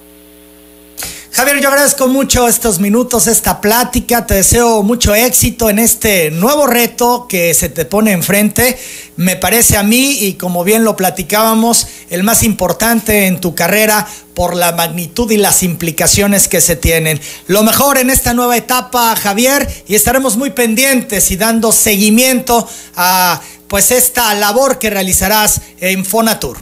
Javier, 1.38 1.60
yo 1.60 1.68
agradezco 1.68 2.08
mucho 2.08 2.48
estos 2.48 2.80
minutos, 2.80 3.28
esta 3.28 3.60
plática. 3.60 4.26
Te 4.26 4.34
deseo 4.34 4.82
mucho 4.82 5.14
éxito 5.14 5.70
en 5.70 5.78
este 5.78 6.32
nuevo 6.32 6.66
reto 6.66 7.26
que 7.28 7.54
se 7.54 7.68
te 7.68 7.84
pone 7.84 8.10
enfrente. 8.10 8.76
Me 9.14 9.36
parece 9.36 9.76
a 9.76 9.84
mí, 9.84 10.18
y 10.20 10.34
como 10.34 10.64
bien 10.64 10.82
lo 10.82 10.96
platicábamos, 10.96 11.86
el 12.10 12.24
más 12.24 12.42
importante 12.42 13.28
en 13.28 13.40
tu 13.40 13.54
carrera 13.54 14.04
por 14.34 14.56
la 14.56 14.72
magnitud 14.72 15.30
y 15.30 15.36
las 15.36 15.62
implicaciones 15.62 16.48
que 16.48 16.60
se 16.60 16.74
tienen. 16.74 17.20
Lo 17.46 17.62
mejor 17.62 17.98
en 17.98 18.10
esta 18.10 18.34
nueva 18.34 18.56
etapa, 18.56 19.14
Javier, 19.14 19.68
y 19.86 19.94
estaremos 19.94 20.36
muy 20.36 20.50
pendientes 20.50 21.30
y 21.30 21.36
dando 21.36 21.70
seguimiento 21.70 22.68
a 22.96 23.40
pues 23.68 23.92
esta 23.92 24.34
labor 24.34 24.80
que 24.80 24.90
realizarás 24.90 25.60
en 25.78 26.04
Fonatur. 26.04 26.58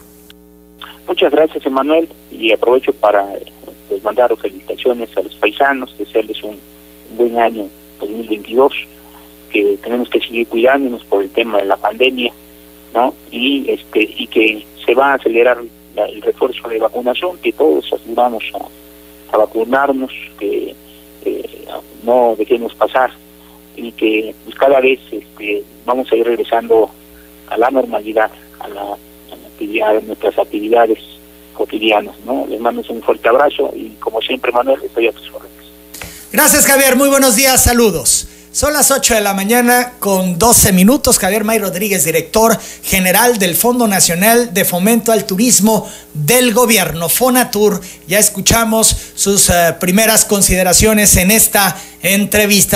Muchas 1.09 1.33
gracias, 1.33 1.65
Emanuel, 1.65 2.11
y 2.31 2.53
aprovecho 2.53 2.93
para 2.93 3.25
pues 3.89 4.03
mandar 4.03 4.37
felicitaciones 4.37 5.17
a 5.17 5.23
los 5.23 5.35
paisanos, 5.37 5.97
desearles 5.99 6.43
un, 6.43 6.59
buen 7.17 7.39
año 7.39 7.69
2022, 8.01 8.73
que 9.51 9.79
tenemos 9.83 10.09
que 10.09 10.21
seguir 10.21 10.47
cuidándonos 10.49 11.05
por 11.05 11.23
el 11.23 11.31
tema 11.31 11.59
de 11.59 11.67
la 11.67 11.77
pandemia, 11.77 12.33
¿no? 12.95 13.15
Y 13.31 13.71
este 13.71 14.03
y 14.03 14.27
que 14.27 14.67
se 14.85 14.95
va 14.95 15.13
a 15.13 15.15
acelerar 15.15 15.59
el 15.97 16.23
refuerzo 16.23 16.69
de 16.69 16.79
vacunación, 16.79 17.39
que 17.39 17.53
todos 17.53 17.91
ayudamos 17.93 18.45
a, 18.55 19.37
vacunarnos, 19.37 20.13
que 20.39 20.75
no 22.05 22.35
dejemos 22.39 22.75
pasar 22.75 23.11
y 23.77 23.93
que 23.93 24.35
pues, 24.45 24.57
cada 24.57 24.81
vez 24.81 24.99
este, 25.11 25.63
vamos 25.85 26.11
a 26.11 26.17
ir 26.17 26.25
regresando 26.25 26.89
a 27.49 27.59
la 27.59 27.71
normalidad, 27.71 28.31
a 28.61 28.69
la, 28.69 28.81
a 28.83 29.37
la 29.43 29.49
actividad, 29.49 29.97
a 29.97 30.01
nuestras 30.01 30.39
actividades 30.39 31.16
cotidianos, 31.57 32.15
¿no? 32.25 32.47
Les 32.47 32.61
mando 32.61 32.83
un 32.89 33.03
fuerte 33.03 33.29
abrazo 33.29 33.73
y 33.75 33.91
como 33.99 34.21
siempre, 34.21 34.53
Manuel, 34.53 34.81
estoy 34.85 35.09
a 35.09 35.13
tus 35.13 35.29
órdenes. 35.33 35.57
Gracias, 36.31 36.67
Javier. 36.67 36.97
Muy 36.97 37.09
buenos 37.09 37.35
días. 37.35 37.65
Saludos. 37.65 38.29
Son 38.57 38.73
las 38.73 38.91
8 38.91 39.17
de 39.17 39.21
la 39.21 39.35
mañana 39.35 39.93
con 39.99 40.39
12 40.39 40.73
minutos. 40.73 41.19
Javier 41.19 41.45
May 41.45 41.59
Rodríguez, 41.59 42.07
director 42.07 42.59
general 42.83 43.39
del 43.39 43.55
Fondo 43.55 43.87
Nacional 43.87 44.55
de 44.55 44.65
Fomento 44.65 45.13
al 45.13 45.27
Turismo 45.27 45.87
del 46.15 46.55
Gobierno, 46.55 47.11
Fonatur. 47.11 47.83
Ya 48.09 48.19
escuchamos 48.19 48.97
sus 49.15 49.51
eh, 49.51 49.77
primeras 49.79 50.25
consideraciones 50.25 51.17
en 51.17 51.33
esta 51.33 51.77
entrevista. 52.03 52.57